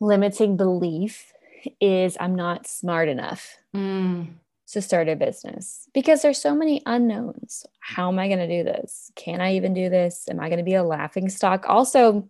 limiting 0.02 0.58
belief 0.58 1.32
is 1.80 2.18
I'm 2.20 2.36
not 2.36 2.68
smart 2.68 3.10
enough 3.10 3.58
mm. 3.76 4.28
to 4.70 4.82
start 4.82 5.10
a 5.10 5.16
business 5.16 5.88
because 5.94 6.22
there's 6.22 6.42
so 6.42 6.56
many 6.56 6.82
unknowns. 6.86 7.66
How 7.80 8.10
am 8.10 8.20
I 8.20 8.28
going 8.28 8.40
to 8.40 8.48
do 8.48 8.64
this? 8.64 9.12
Can 9.16 9.42
I 9.42 9.56
even 9.56 9.74
do 9.74 9.90
this? 9.90 10.28
Am 10.30 10.40
I 10.40 10.50
going 10.50 10.60
to 10.60 10.64
be 10.64 10.76
a 10.76 10.84
laughing 10.84 11.30
stock? 11.30 11.66
Also, 11.68 12.30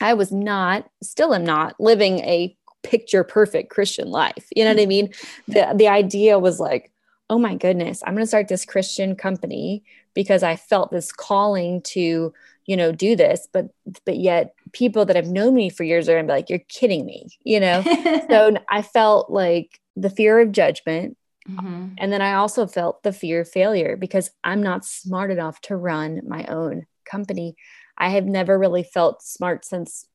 I 0.00 0.14
was 0.14 0.32
not, 0.32 0.88
still 1.02 1.34
am 1.34 1.44
not 1.44 1.78
living 1.78 2.18
a 2.20 2.56
picture 2.82 3.24
perfect 3.24 3.70
Christian 3.70 4.10
life. 4.10 4.48
You 4.54 4.64
know 4.64 4.70
what 4.70 4.82
I 4.82 4.86
mean? 4.86 5.12
The 5.48 5.72
the 5.74 5.88
idea 5.88 6.38
was 6.38 6.60
like, 6.60 6.92
oh 7.30 7.38
my 7.38 7.56
goodness, 7.56 8.02
I'm 8.06 8.14
going 8.14 8.22
to 8.22 8.28
start 8.28 8.48
this 8.48 8.64
Christian 8.64 9.16
company 9.16 9.82
because 10.14 10.42
I 10.42 10.56
felt 10.56 10.92
this 10.92 11.10
calling 11.10 11.82
to 11.82 12.32
you 12.66 12.76
know 12.76 12.92
do 12.92 13.14
this 13.16 13.48
but 13.52 13.66
but 14.04 14.16
yet 14.16 14.54
people 14.72 15.04
that 15.04 15.16
have 15.16 15.26
known 15.26 15.54
me 15.54 15.68
for 15.68 15.84
years 15.84 16.08
are 16.08 16.14
gonna 16.14 16.26
be 16.26 16.32
like 16.32 16.50
you're 16.50 16.58
kidding 16.68 17.04
me 17.04 17.28
you 17.44 17.60
know? 17.60 17.82
So 18.28 18.56
i 18.68 18.82
felt 18.82 19.30
like 19.30 19.78
the 19.96 20.10
fear 20.10 20.40
of 20.40 20.52
judgment 20.52 21.16
mm-hmm. 21.48 21.88
and 21.98 22.12
then 22.12 22.22
i 22.22 22.34
also 22.34 22.66
felt 22.66 23.02
the 23.02 23.12
fear 23.12 23.42
of 23.42 23.48
failure 23.48 23.96
because 23.96 24.30
i'm 24.42 24.62
not 24.62 24.84
smart 24.84 25.30
enough 25.30 25.60
to 25.62 25.76
run 25.76 26.20
my 26.26 26.44
own 26.46 26.86
company. 27.04 27.56
I 27.96 28.08
have 28.10 28.26
never 28.26 28.58
really 28.58 28.82
felt 28.82 29.22
smart 29.22 29.64
since 29.64 30.06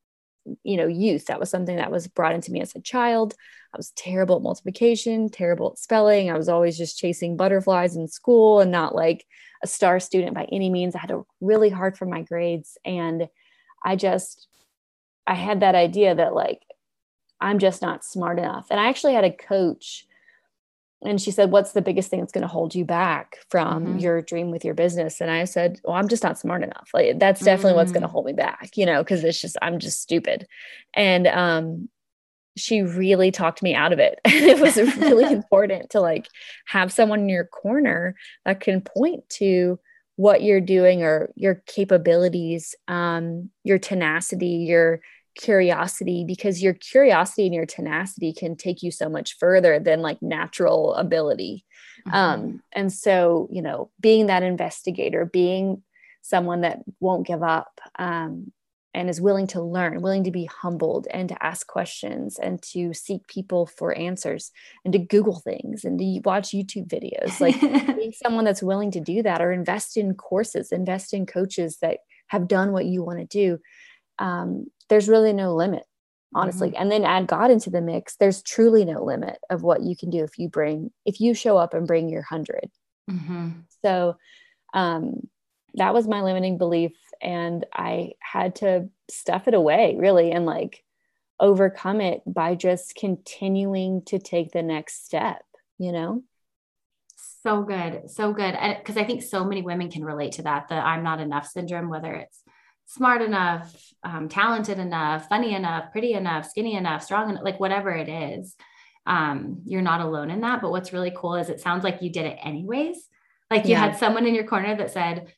you 0.64 0.78
know 0.78 0.88
youth. 0.88 1.26
That 1.28 1.40
was 1.40 1.50
something 1.50 1.78
that 1.78 1.92
was 1.92 2.08
brought 2.08 2.36
into 2.36 2.52
me 2.52 2.62
as 2.62 2.76
a 2.76 2.82
child. 2.82 3.36
I 3.74 3.78
was 3.78 3.92
terrible 3.92 4.38
at 4.38 4.42
multiplication 4.42 5.30
terrible 5.30 5.72
at 5.72 5.78
spelling. 5.78 6.30
I 6.30 6.38
was 6.38 6.50
always 6.50 6.78
just 6.78 6.98
chasing 6.98 7.38
butterflies 7.38 7.96
in 7.96 8.08
school 8.08 8.60
and 8.60 8.72
not 8.72 8.96
like 8.96 9.26
a 9.64 9.68
star 9.68 10.00
student 10.00 10.34
by 10.34 10.48
any 10.52 10.70
means. 10.70 10.96
I 10.96 11.00
had 11.00 11.10
to 11.10 11.18
work 11.18 11.28
really 11.42 11.70
hard 11.70 11.98
for 11.98 12.06
my 12.06 12.22
grades. 12.22 12.78
And 12.86 13.28
I 13.84 13.96
just, 13.96 14.48
I 15.28 15.36
had 15.36 15.60
that 15.62 15.76
idea 15.76 16.16
that 16.16 16.34
like, 16.34 16.62
I'm 17.42 17.60
just 17.60 17.82
not 17.82 18.04
smart 18.04 18.40
enough. 18.40 18.68
And 18.70 18.80
I 18.80 18.90
actually 18.90 19.14
had 19.14 19.24
a 19.24 19.32
coach 19.32 20.06
and 21.02 21.22
she 21.22 21.32
said, 21.32 21.52
What's 21.52 21.72
the 21.72 21.82
biggest 21.82 22.10
thing 22.10 22.20
that's 22.20 22.32
going 22.32 22.42
to 22.42 22.48
hold 22.48 22.76
you 22.76 22.84
back 22.84 23.38
from 23.50 23.86
mm-hmm. 23.86 23.98
your 24.00 24.22
dream 24.22 24.52
with 24.52 24.66
your 24.66 24.74
business? 24.74 25.22
And 25.22 25.32
I 25.32 25.46
said, 25.46 25.80
Well, 25.84 25.96
I'm 25.96 26.10
just 26.10 26.24
not 26.24 26.38
smart 26.38 26.62
enough. 26.62 26.90
Like, 26.94 27.20
that's 27.20 27.42
definitely 27.42 27.72
mm-hmm. 27.72 27.78
what's 27.78 27.92
going 27.92 28.02
to 28.02 28.10
hold 28.10 28.26
me 28.26 28.34
back, 28.34 28.72
you 28.76 28.86
know, 28.86 29.02
because 29.02 29.24
it's 29.24 29.40
just, 29.40 29.56
I'm 29.62 29.80
just 29.80 30.02
stupid. 30.02 30.46
And 30.94 31.28
um, 31.28 31.90
she 32.60 32.82
really 32.82 33.32
talked 33.32 33.64
me 33.64 33.74
out 33.74 33.94
of 33.94 34.00
it. 34.00 34.20
And 34.26 34.46
it 34.46 34.60
was 34.60 34.78
really 34.78 35.32
important 35.34 35.92
to 35.92 36.02
like 36.02 36.28
have 36.66 36.92
someone 36.92 37.22
in 37.22 37.30
your 37.30 37.46
corner 37.46 38.16
that 38.46 38.60
can 38.60 38.82
point 38.82 39.28
to 39.32 39.80
what 40.16 40.44
you're 40.44 40.62
doing 40.62 41.02
or 41.02 41.32
your 41.36 41.64
capabilities, 41.66 42.76
um, 42.88 43.50
your 43.64 43.80
tenacity, 43.80 44.66
your 44.68 45.02
curiosity 45.40 46.26
because 46.28 46.62
your 46.62 46.74
curiosity 46.74 47.46
and 47.46 47.56
your 47.56 47.66
tenacity 47.66 48.34
can 48.34 48.58
take 48.58 48.84
you 48.84 48.92
so 48.92 49.08
much 49.08 49.38
further 49.38 49.80
than 49.80 50.02
like 50.02 50.22
natural 50.22 50.94
ability 50.96 51.66
mm-hmm. 52.06 52.14
um 52.14 52.62
and 52.74 52.92
so 52.92 53.48
you 53.50 53.62
know 53.62 53.90
being 54.02 54.26
that 54.26 54.44
investigator 54.44 55.26
being 55.26 55.82
someone 56.22 56.62
that 56.62 56.80
won't 57.00 57.26
give 57.26 57.42
up 57.42 57.80
um 57.98 58.52
and 58.94 59.10
is 59.10 59.22
willing 59.22 59.48
to 59.48 59.62
learn 59.62 60.02
willing 60.02 60.24
to 60.24 60.32
be 60.32 60.46
humbled 60.46 61.08
and 61.12 61.30
to 61.30 61.44
ask 61.44 61.68
questions 61.68 62.40
and 62.40 62.62
to 62.62 62.94
seek 62.94 63.26
people 63.28 63.66
for 63.66 63.96
answers 63.98 64.52
and 64.84 64.94
to 64.94 65.00
google 65.00 65.40
things 65.40 65.84
and 65.84 66.00
to 66.00 66.22
watch 66.26 66.50
youtube 66.50 66.88
videos 66.88 67.40
like 67.40 67.60
being 67.96 68.14
someone 68.14 68.46
that's 68.46 68.64
willing 68.64 68.92
to 68.92 69.00
do 69.00 69.22
that 69.22 69.42
or 69.42 69.52
invest 69.52 69.98
in 69.98 70.14
courses 70.14 70.72
invest 70.72 71.14
in 71.14 71.26
coaches 71.26 71.78
that 71.82 72.00
have 72.28 72.48
done 72.48 72.72
what 72.72 72.86
you 72.86 73.04
want 73.04 73.20
to 73.20 73.26
do 73.26 73.58
um, 74.20 74.66
there's 74.90 75.08
really 75.08 75.34
no 75.34 75.56
limit 75.56 75.84
honestly 76.36 76.70
mm-hmm. 76.70 76.82
and 76.82 76.92
then 76.92 77.06
add 77.06 77.28
god 77.28 77.50
into 77.50 77.70
the 77.70 77.82
mix 77.82 78.16
there's 78.18 78.44
truly 78.44 78.86
no 78.86 79.04
limit 79.04 79.38
of 79.50 79.64
what 79.64 79.82
you 79.82 79.96
can 79.96 80.10
do 80.10 80.24
if 80.24 80.38
you 80.38 80.48
bring 80.48 80.92
if 81.06 81.20
you 81.20 81.34
show 81.34 81.58
up 81.58 81.74
and 81.74 81.88
bring 81.88 82.08
your 82.10 82.22
100 82.22 82.70
mm-hmm. 83.10 83.50
so 83.84 84.16
um 84.74 85.28
that 85.76 85.94
was 85.94 86.08
my 86.08 86.22
limiting 86.22 86.58
belief 86.58 86.94
and 87.22 87.66
i 87.74 88.12
had 88.20 88.56
to 88.56 88.90
stuff 89.10 89.48
it 89.48 89.54
away 89.54 89.96
really 89.98 90.32
and 90.32 90.46
like 90.46 90.84
overcome 91.40 92.02
it 92.02 92.22
by 92.26 92.56
just 92.56 92.96
continuing 92.96 94.04
to 94.04 94.20
take 94.20 94.52
the 94.52 94.64
next 94.64 95.06
step 95.06 95.44
you 95.78 95.92
know 95.92 96.24
so 97.42 97.64
good 97.64 98.10
so 98.10 98.34
good 98.34 98.56
because 98.80 98.98
i 98.98 99.04
think 99.04 99.24
so 99.24 99.44
many 99.44 99.62
women 99.62 99.90
can 99.90 100.04
relate 100.04 100.34
to 100.34 100.42
that 100.44 100.68
the 100.68 100.76
i'm 100.76 101.04
not 101.04 101.20
enough 101.20 101.48
syndrome 101.48 101.90
whether 101.90 102.14
it's 102.14 102.44
smart 102.90 103.22
enough, 103.22 103.72
um, 104.04 104.28
talented 104.30 104.80
enough, 104.80 105.30
funny 105.30 105.54
enough, 105.54 105.92
pretty 105.92 106.14
enough, 106.14 106.50
skinny 106.50 106.74
enough, 106.74 107.04
strong 107.04 107.30
enough, 107.30 107.44
like 107.44 107.60
whatever 107.60 107.92
it 107.92 108.10
is. 108.10 108.56
Um, 109.06 109.62
you're 109.66 109.84
not 109.84 110.02
alone 110.02 110.32
in 110.32 110.42
that. 110.42 110.60
But 110.60 110.72
what's 110.72 110.92
really 110.92 111.14
cool 111.16 111.36
is 111.36 111.50
it 111.50 111.62
sounds 111.62 111.84
like 111.84 112.02
you 112.02 112.12
did 112.12 112.26
it 112.26 112.40
anyways. 112.44 112.98
Like 113.52 113.66
you 113.66 113.72
yeah. 113.72 113.82
had 113.82 113.98
someone 113.98 114.26
in 114.26 114.34
your 114.34 114.48
corner 114.48 114.76
that 114.76 114.92
said, 114.92 115.32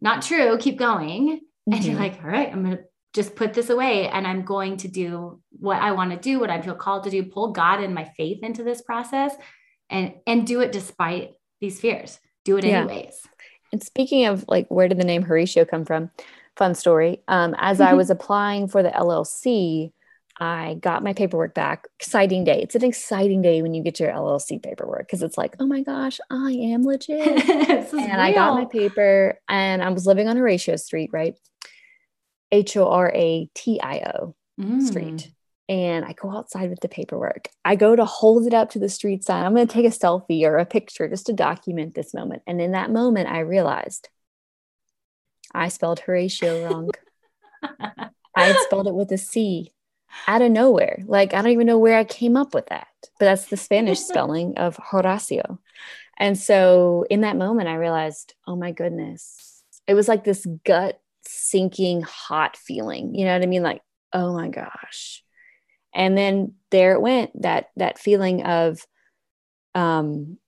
not 0.00 0.22
true, 0.22 0.56
keep 0.58 0.78
going. 0.78 1.40
Mm-hmm. 1.40 1.72
And 1.72 1.84
you're 1.84 1.94
mm-hmm. 1.94 2.02
like, 2.02 2.22
all 2.22 2.30
right, 2.30 2.50
I'm 2.52 2.64
going 2.64 2.76
to 2.76 2.82
just 3.14 3.36
put 3.36 3.54
this 3.54 3.70
away 3.70 4.08
and 4.08 4.26
I'm 4.26 4.42
going 4.42 4.76
to 4.78 4.88
do 4.88 5.40
what 5.50 5.80
I 5.80 5.92
want 5.92 6.10
to 6.10 6.16
do, 6.16 6.40
what 6.40 6.50
I 6.50 6.60
feel 6.60 6.74
called 6.74 7.04
to 7.04 7.10
do, 7.10 7.22
pull 7.24 7.52
God 7.52 7.80
and 7.80 7.94
my 7.94 8.04
faith 8.16 8.42
into 8.42 8.64
this 8.64 8.82
process 8.82 9.34
and 9.88 10.14
and 10.26 10.46
do 10.46 10.60
it 10.60 10.72
despite 10.72 11.32
these 11.60 11.80
fears. 11.80 12.18
Do 12.44 12.56
it 12.56 12.64
anyways. 12.64 13.22
And 13.72 13.82
speaking 13.82 14.26
of 14.26 14.44
like 14.48 14.66
where 14.68 14.88
did 14.88 14.98
the 14.98 15.04
name 15.04 15.22
Horatio 15.22 15.64
come 15.64 15.84
from? 15.84 16.10
fun 16.56 16.74
story. 16.74 17.20
Um, 17.28 17.54
as 17.58 17.80
I 17.80 17.94
was 17.94 18.10
applying 18.10 18.68
for 18.68 18.82
the 18.82 18.90
LLC, 18.90 19.92
I 20.40 20.74
got 20.80 21.04
my 21.04 21.12
paperwork 21.12 21.54
back. 21.54 21.86
Exciting 22.00 22.44
day. 22.44 22.60
It's 22.60 22.74
an 22.74 22.84
exciting 22.84 23.40
day 23.40 23.62
when 23.62 23.72
you 23.72 23.82
get 23.82 24.00
your 24.00 24.10
LLC 24.10 24.62
paperwork 24.62 25.06
because 25.06 25.22
it's 25.22 25.38
like, 25.38 25.54
oh 25.60 25.66
my 25.66 25.82
gosh, 25.82 26.18
I 26.30 26.50
am 26.52 26.82
legit. 26.82 27.48
and 27.48 27.92
real. 27.92 28.10
I 28.20 28.32
got 28.32 28.54
my 28.54 28.64
paper 28.64 29.38
and 29.48 29.82
I 29.82 29.90
was 29.90 30.06
living 30.06 30.28
on 30.28 30.36
Horatio 30.36 30.76
Street, 30.76 31.10
right? 31.12 31.38
H 32.50 32.76
O 32.76 32.88
R 32.88 33.12
A 33.14 33.48
T 33.54 33.80
I 33.80 34.12
O 34.16 34.34
mm. 34.60 34.82
Street. 34.82 35.30
And 35.68 36.04
I 36.04 36.12
go 36.12 36.30
outside 36.30 36.68
with 36.68 36.80
the 36.80 36.88
paperwork. 36.88 37.48
I 37.64 37.76
go 37.76 37.96
to 37.96 38.04
hold 38.04 38.46
it 38.46 38.52
up 38.52 38.70
to 38.70 38.78
the 38.78 38.88
street 38.88 39.24
sign. 39.24 39.44
I'm 39.44 39.54
going 39.54 39.66
to 39.66 39.72
take 39.72 39.86
a 39.86 39.88
selfie 39.88 40.42
or 40.42 40.58
a 40.58 40.66
picture 40.66 41.08
just 41.08 41.26
to 41.26 41.32
document 41.32 41.94
this 41.94 42.12
moment. 42.12 42.42
And 42.46 42.60
in 42.60 42.72
that 42.72 42.90
moment, 42.90 43.30
I 43.30 43.40
realized 43.40 44.10
I 45.54 45.68
spelled 45.68 46.00
Horatio 46.00 46.68
wrong. 46.68 46.90
I 48.36 48.42
had 48.44 48.56
spelled 48.58 48.88
it 48.88 48.94
with 48.94 49.10
a 49.12 49.16
C 49.16 49.73
out 50.26 50.42
of 50.42 50.50
nowhere. 50.50 51.02
Like, 51.06 51.34
I 51.34 51.42
don't 51.42 51.52
even 51.52 51.66
know 51.66 51.78
where 51.78 51.98
I 51.98 52.04
came 52.04 52.36
up 52.36 52.54
with 52.54 52.66
that, 52.66 52.88
but 53.18 53.26
that's 53.26 53.46
the 53.46 53.56
Spanish 53.56 54.00
spelling 54.00 54.56
of 54.56 54.76
Horacio. 54.76 55.58
And 56.18 56.38
so 56.38 57.04
in 57.10 57.22
that 57.22 57.36
moment, 57.36 57.68
I 57.68 57.74
realized, 57.74 58.34
oh 58.46 58.56
my 58.56 58.72
goodness, 58.72 59.62
it 59.86 59.94
was 59.94 60.08
like 60.08 60.24
this 60.24 60.46
gut 60.64 61.00
sinking 61.26 62.02
hot 62.02 62.56
feeling. 62.56 63.14
You 63.14 63.24
know 63.24 63.32
what 63.32 63.42
I 63.42 63.46
mean? 63.46 63.62
Like, 63.62 63.82
oh 64.12 64.32
my 64.32 64.48
gosh. 64.48 65.22
And 65.94 66.16
then 66.16 66.54
there 66.70 66.92
it 66.92 67.00
went 67.00 67.42
that 67.42 67.70
that 67.76 67.98
feeling 67.98 68.44
of 68.44 68.84
um 69.74 70.38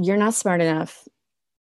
you're 0.00 0.16
not 0.16 0.34
smart 0.34 0.60
enough. 0.60 1.06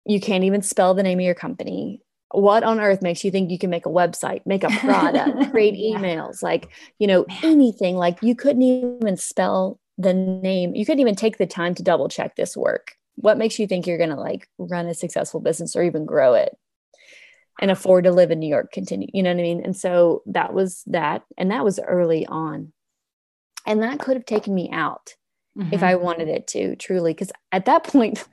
You 0.06 0.22
can't 0.22 0.44
even 0.44 0.62
spell 0.62 0.94
the 0.94 1.04
name 1.04 1.20
of 1.20 1.26
your 1.26 1.36
company 1.36 2.02
what 2.32 2.64
on 2.64 2.80
earth 2.80 3.02
makes 3.02 3.24
you 3.24 3.32
think 3.32 3.50
you 3.50 3.58
can 3.58 3.70
make 3.70 3.86
a 3.86 3.90
website, 3.90 4.42
make 4.46 4.64
a 4.64 4.70
product, 4.70 5.52
create 5.52 5.76
emails, 5.76 6.44
like, 6.44 6.70
you 7.00 7.08
know, 7.08 7.26
anything? 7.44 7.96
Like, 7.96 8.22
you 8.22 8.36
couldn't 8.36 8.64
even 8.64 9.18
spell 9.18 9.80
the 9.98 10.14
name, 10.14 10.76
you 10.76 10.86
couldn't 10.86 11.00
even 11.00 11.16
take 11.16 11.38
the 11.38 11.48
time 11.48 11.74
to 11.76 11.84
double 11.84 12.10
check 12.10 12.36
this 12.36 12.56
work. 12.56 12.94
What 13.16 13.38
makes 13.38 13.58
you 13.58 13.66
think 13.66 13.88
you're 13.88 13.98
going 13.98 14.12
to 14.12 14.16
like 14.16 14.48
run 14.60 14.86
a 14.86 14.94
successful 14.94 15.40
business 15.40 15.76
or 15.76 15.84
even 15.84 16.06
grow 16.06 16.36
it 16.36 16.56
and 17.60 17.72
afford 17.72 18.04
to 18.04 18.12
live 18.12 18.30
in 18.30 18.40
New 18.40 18.50
York? 18.50 18.72
Continue, 18.72 19.08
you 19.12 19.24
know 19.24 19.32
what 19.32 19.40
I 19.40 19.44
mean? 19.44 19.64
And 19.64 19.76
so 19.76 20.22
that 20.28 20.54
was 20.54 20.84
that. 20.88 21.24
And 21.38 21.50
that 21.50 21.64
was 21.64 21.80
early 21.80 22.28
on. 22.28 22.74
And 23.66 23.82
that 23.82 24.00
could 24.00 24.18
have 24.18 24.26
taken 24.26 24.54
me 24.54 24.70
out. 24.72 25.16
Mm-hmm. 25.58 25.74
if 25.74 25.82
I 25.82 25.96
wanted 25.96 26.28
it 26.28 26.46
to 26.50 26.76
truly. 26.76 27.14
Because 27.14 27.32
at 27.52 27.66
that 27.66 27.84
point, 27.86 28.24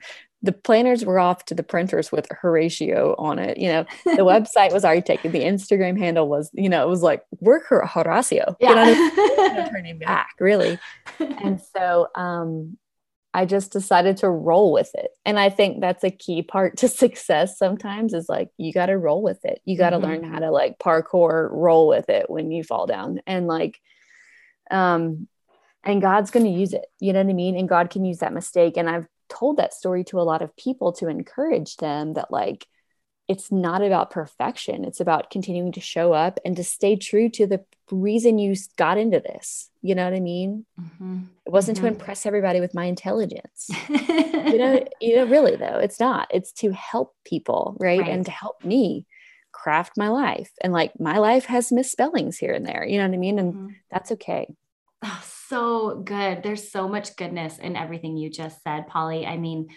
the 0.45 0.51
planners 0.51 1.03
were 1.03 1.19
off 1.19 1.45
to 1.45 1.55
the 1.55 1.63
printers 1.63 2.11
with 2.11 2.27
Horatio 2.29 3.15
on 3.17 3.39
it. 3.39 3.57
You 3.57 3.69
know, 3.69 3.85
the 4.05 4.11
website 4.17 4.71
was 4.71 4.85
already 4.85 5.01
taken. 5.01 5.31
The 5.31 5.41
Instagram 5.41 5.97
handle 5.97 6.29
was, 6.29 6.51
you 6.53 6.69
know, 6.69 6.85
it 6.85 6.89
was 6.89 7.01
like, 7.01 7.23
we're 7.39 7.63
Horacio. 7.63 8.55
Yeah. 8.59 8.89
You 8.89 9.15
know, 9.15 9.67
turning 9.69 9.97
back, 9.99 10.35
really. 10.39 10.79
And 11.19 11.61
so 11.61 12.07
um, 12.15 12.77
I 13.33 13.45
just 13.45 13.71
decided 13.71 14.17
to 14.17 14.29
roll 14.29 14.73
with 14.73 14.91
it. 14.95 15.11
And 15.25 15.39
I 15.39 15.49
think 15.49 15.79
that's 15.79 16.03
a 16.03 16.09
key 16.09 16.41
part 16.41 16.77
to 16.77 16.87
success 17.03 17.57
sometimes 17.57 18.13
is 18.13 18.27
like, 18.27 18.49
you 18.57 18.73
got 18.73 18.87
to 18.87 18.97
roll 18.97 19.21
with 19.21 19.43
it. 19.45 19.61
You 19.65 19.77
got 19.77 19.91
to 19.91 19.97
mm-hmm. 19.97 20.05
learn 20.05 20.23
how 20.23 20.39
to 20.39 20.51
like 20.51 20.77
parkour, 20.77 21.49
roll 21.51 21.87
with 21.87 22.09
it 22.09 22.29
when 22.29 22.51
you 22.51 22.63
fall 22.63 22.85
down. 22.85 23.21
And 23.25 23.47
like, 23.47 23.79
um, 24.69 25.27
and 25.83 26.01
God's 26.01 26.31
going 26.31 26.45
to 26.45 26.51
use 26.51 26.73
it. 26.73 26.85
You 26.99 27.13
know 27.13 27.21
what 27.21 27.29
I 27.29 27.33
mean? 27.33 27.57
And 27.57 27.69
God 27.69 27.89
can 27.89 28.03
use 28.03 28.17
that 28.19 28.33
mistake. 28.33 28.75
And 28.75 28.89
I've 28.89 29.07
told 29.37 29.57
that 29.57 29.73
story 29.73 30.03
to 30.05 30.19
a 30.19 30.23
lot 30.23 30.41
of 30.41 30.55
people 30.55 30.93
to 30.93 31.07
encourage 31.07 31.77
them 31.77 32.13
that 32.13 32.31
like 32.31 32.67
it's 33.27 33.51
not 33.51 33.81
about 33.81 34.11
perfection. 34.11 34.85
It's 34.85 34.99
about 34.99 35.31
continuing 35.31 35.71
to 35.71 35.81
show 35.81 36.13
up 36.13 36.39
and 36.45 36.55
to 36.57 36.63
stay 36.63 36.95
true 36.95 37.27
to 37.29 37.47
the 37.47 37.65
reason 37.89 38.37
you 38.37 38.55
got 38.77 38.99
into 38.99 39.19
this. 39.19 39.71
You 39.81 39.95
know 39.95 40.03
what 40.03 40.13
i 40.13 40.19
mean? 40.19 40.65
Mm-hmm. 40.79 41.23
it 41.45 41.51
wasn't 41.51 41.77
mm-hmm. 41.77 41.87
to 41.87 41.93
impress 41.93 42.25
everybody 42.25 42.59
with 42.59 42.73
my 42.73 42.85
intelligence. 42.85 43.69
You 44.45 44.59
know 44.59 44.85
you 45.01 45.15
know 45.15 45.25
really 45.25 45.55
though 45.55 45.79
it's 45.79 45.99
not. 45.99 46.27
It's 46.31 46.51
to 46.53 46.71
help 46.71 47.15
people 47.25 47.75
right? 47.79 47.99
right. 47.99 48.09
and 48.09 48.23
to 48.25 48.31
help 48.31 48.63
me 48.63 49.07
craft 49.51 49.93
my 49.97 50.09
life. 50.09 50.51
And 50.61 50.71
like 50.71 50.99
my 50.99 51.17
life 51.17 51.45
has 51.45 51.71
misspellings 51.71 52.37
here 52.37 52.53
and 52.53 52.65
there. 52.65 52.85
You 52.85 52.99
know 52.99 53.07
what 53.07 53.15
i 53.15 53.17
mean? 53.17 53.39
And 53.39 53.53
mm-hmm. 53.53 53.67
that's 53.89 54.11
okay 54.11 54.47
Oh, 55.03 55.23
so 55.49 56.01
good. 56.03 56.41
There's 56.43 56.71
so 56.71 56.87
much 56.87 57.15
goodness 57.15 57.57
in 57.57 57.75
everything 57.75 58.17
you 58.17 58.29
just 58.29 58.61
said, 58.63 58.87
Polly. 58.87 59.25
I 59.25 59.37
mean, 59.37 59.67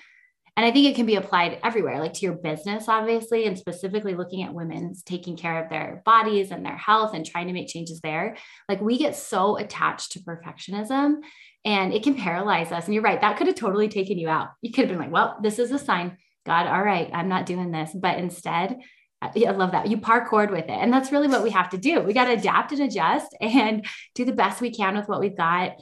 and 0.56 0.66
I 0.66 0.72
think 0.72 0.86
it 0.86 0.96
can 0.96 1.06
be 1.06 1.14
applied 1.14 1.60
everywhere, 1.62 2.00
like 2.00 2.14
to 2.14 2.26
your 2.26 2.34
business, 2.34 2.88
obviously, 2.88 3.46
and 3.46 3.56
specifically 3.56 4.16
looking 4.16 4.42
at 4.42 4.52
women's 4.52 5.04
taking 5.04 5.36
care 5.36 5.62
of 5.62 5.70
their 5.70 6.02
bodies 6.04 6.50
and 6.50 6.66
their 6.66 6.76
health 6.76 7.14
and 7.14 7.24
trying 7.24 7.46
to 7.46 7.52
make 7.52 7.68
changes 7.68 8.00
there. 8.00 8.36
Like 8.68 8.80
we 8.80 8.98
get 8.98 9.14
so 9.14 9.56
attached 9.56 10.12
to 10.12 10.20
perfectionism 10.20 11.18
and 11.64 11.92
it 11.92 12.02
can 12.02 12.16
paralyze 12.16 12.72
us. 12.72 12.86
And 12.86 12.94
you're 12.94 13.04
right, 13.04 13.20
that 13.20 13.36
could 13.36 13.46
have 13.46 13.54
totally 13.54 13.88
taken 13.88 14.18
you 14.18 14.28
out. 14.28 14.48
You 14.60 14.72
could 14.72 14.88
have 14.88 14.90
been 14.90 14.98
like, 14.98 15.12
well, 15.12 15.38
this 15.40 15.60
is 15.60 15.70
a 15.70 15.78
sign. 15.78 16.16
God, 16.44 16.66
all 16.66 16.82
right, 16.82 17.08
I'm 17.12 17.28
not 17.28 17.46
doing 17.46 17.70
this. 17.70 17.92
But 17.94 18.18
instead, 18.18 18.78
I 19.20 19.50
love 19.50 19.72
that. 19.72 19.88
You 19.88 19.98
parkoured 19.98 20.50
with 20.50 20.64
it. 20.64 20.70
And 20.70 20.92
that's 20.92 21.10
really 21.10 21.28
what 21.28 21.42
we 21.42 21.50
have 21.50 21.70
to 21.70 21.78
do. 21.78 22.00
We 22.00 22.12
got 22.12 22.26
to 22.26 22.32
adapt 22.32 22.72
and 22.72 22.82
adjust 22.82 23.36
and 23.40 23.84
do 24.14 24.24
the 24.24 24.32
best 24.32 24.60
we 24.60 24.70
can 24.70 24.96
with 24.96 25.08
what 25.08 25.20
we've 25.20 25.36
got, 25.36 25.76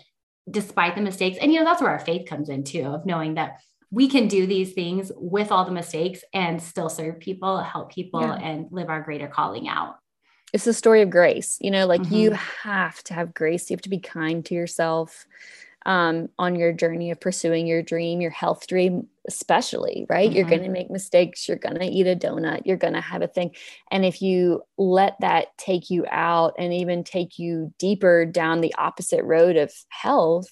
despite 0.51 0.94
the 0.94 1.03
mistakes. 1.03 1.38
And, 1.40 1.53
you 1.53 1.59
know, 1.59 1.64
that's 1.64 1.83
where 1.83 1.90
our 1.90 1.99
faith 1.99 2.27
comes 2.27 2.49
in 2.49 2.64
too, 2.64 2.85
of 2.85 3.05
knowing 3.05 3.35
that 3.35 3.59
we 3.90 4.09
can 4.09 4.27
do 4.29 4.46
these 4.46 4.72
things 4.72 5.12
with 5.16 5.53
all 5.53 5.64
the 5.64 5.70
mistakes 5.70 6.25
and 6.33 6.62
still 6.62 6.88
serve 6.88 7.20
people, 7.20 7.61
help 7.61 7.92
people, 7.92 8.20
yeah. 8.20 8.35
and 8.35 8.66
live 8.70 8.88
our 8.88 9.03
greater 9.03 9.29
calling 9.29 9.68
out. 9.68 9.96
It's 10.53 10.64
the 10.64 10.72
story 10.72 11.03
of 11.03 11.11
grace. 11.11 11.59
You 11.61 11.70
know, 11.70 11.87
like 11.87 12.03
mm-hmm. 12.03 12.14
you 12.14 12.31
have 12.33 13.03
to 13.05 13.14
have 13.14 13.35
grace. 13.35 13.68
You 13.68 13.75
have 13.75 13.83
to 13.83 13.90
be 13.90 13.99
kind 13.99 14.44
to 14.46 14.55
yourself. 14.55 15.27
Um, 15.87 16.29
on 16.37 16.57
your 16.57 16.72
journey 16.72 17.12
of 17.12 17.20
pursuing 17.20 17.66
your 17.66 17.81
dream, 17.81 18.20
your 18.20 18.33
health 18.33 18.66
dream, 18.66 19.07
especially, 19.29 20.05
right? 20.11 20.29
Mm-hmm. 20.29 20.37
You're 20.37 20.49
going 20.49 20.64
to 20.64 20.68
make 20.68 20.90
mistakes. 20.90 21.46
You're 21.46 21.57
going 21.57 21.79
to 21.79 21.87
eat 21.87 22.09
a 22.09 22.16
donut. 22.16 22.62
You're 22.66 22.77
going 22.77 22.94
to 22.94 23.01
have 23.01 23.22
a 23.22 23.29
thing. 23.29 23.55
And 23.92 24.05
if 24.05 24.20
you 24.20 24.62
let 24.77 25.14
that 25.20 25.57
take 25.57 25.88
you 25.88 26.05
out 26.11 26.55
and 26.59 26.75
even 26.75 27.05
take 27.05 27.38
you 27.38 27.72
deeper 27.79 28.27
down 28.27 28.61
the 28.61 28.75
opposite 28.77 29.22
road 29.22 29.57
of 29.57 29.72
health, 29.88 30.51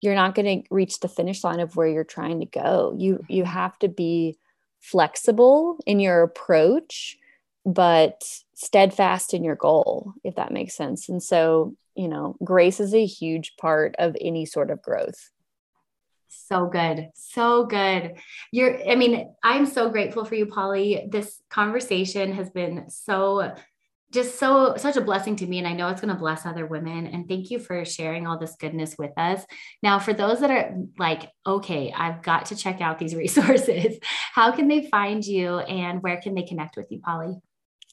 you're 0.00 0.14
not 0.14 0.34
going 0.34 0.62
to 0.62 0.68
reach 0.70 1.00
the 1.00 1.08
finish 1.08 1.44
line 1.44 1.60
of 1.60 1.76
where 1.76 1.86
you're 1.86 2.02
trying 2.02 2.40
to 2.40 2.46
go. 2.46 2.94
You 2.96 3.22
you 3.28 3.44
mm-hmm. 3.44 3.52
have 3.52 3.78
to 3.80 3.88
be 3.88 4.38
flexible 4.80 5.76
in 5.86 6.00
your 6.00 6.22
approach, 6.22 7.18
but 7.66 8.24
steadfast 8.54 9.34
in 9.34 9.44
your 9.44 9.54
goal, 9.54 10.14
if 10.24 10.36
that 10.36 10.50
makes 10.50 10.74
sense. 10.74 11.10
And 11.10 11.22
so 11.22 11.76
you 11.94 12.08
know, 12.08 12.36
grace 12.44 12.80
is 12.80 12.94
a 12.94 13.04
huge 13.04 13.56
part 13.56 13.94
of 13.98 14.16
any 14.20 14.46
sort 14.46 14.70
of 14.70 14.82
growth. 14.82 15.30
So 16.28 16.66
good. 16.66 17.10
So 17.14 17.66
good. 17.66 18.14
You're, 18.50 18.88
I 18.88 18.94
mean, 18.94 19.34
I'm 19.42 19.66
so 19.66 19.90
grateful 19.90 20.24
for 20.24 20.34
you, 20.34 20.46
Polly. 20.46 21.06
This 21.10 21.42
conversation 21.50 22.32
has 22.32 22.50
been 22.50 22.88
so 22.88 23.54
just 24.12 24.38
so 24.38 24.74
such 24.76 24.96
a 24.96 25.00
blessing 25.00 25.34
to 25.36 25.46
me 25.46 25.58
and 25.58 25.66
i 25.66 25.72
know 25.72 25.88
it's 25.88 26.00
going 26.00 26.12
to 26.12 26.20
bless 26.20 26.44
other 26.46 26.66
women 26.66 27.06
and 27.06 27.28
thank 27.28 27.50
you 27.50 27.58
for 27.58 27.84
sharing 27.84 28.26
all 28.26 28.38
this 28.38 28.54
goodness 28.60 28.96
with 28.98 29.12
us 29.16 29.44
now 29.82 29.98
for 29.98 30.12
those 30.12 30.40
that 30.40 30.50
are 30.50 30.76
like 30.98 31.30
okay 31.46 31.92
i've 31.96 32.22
got 32.22 32.46
to 32.46 32.54
check 32.54 32.80
out 32.80 32.98
these 32.98 33.14
resources 33.16 33.98
how 34.34 34.52
can 34.52 34.68
they 34.68 34.86
find 34.86 35.24
you 35.24 35.58
and 35.60 36.02
where 36.02 36.20
can 36.20 36.34
they 36.34 36.42
connect 36.42 36.76
with 36.76 36.86
you 36.90 37.00
polly 37.00 37.34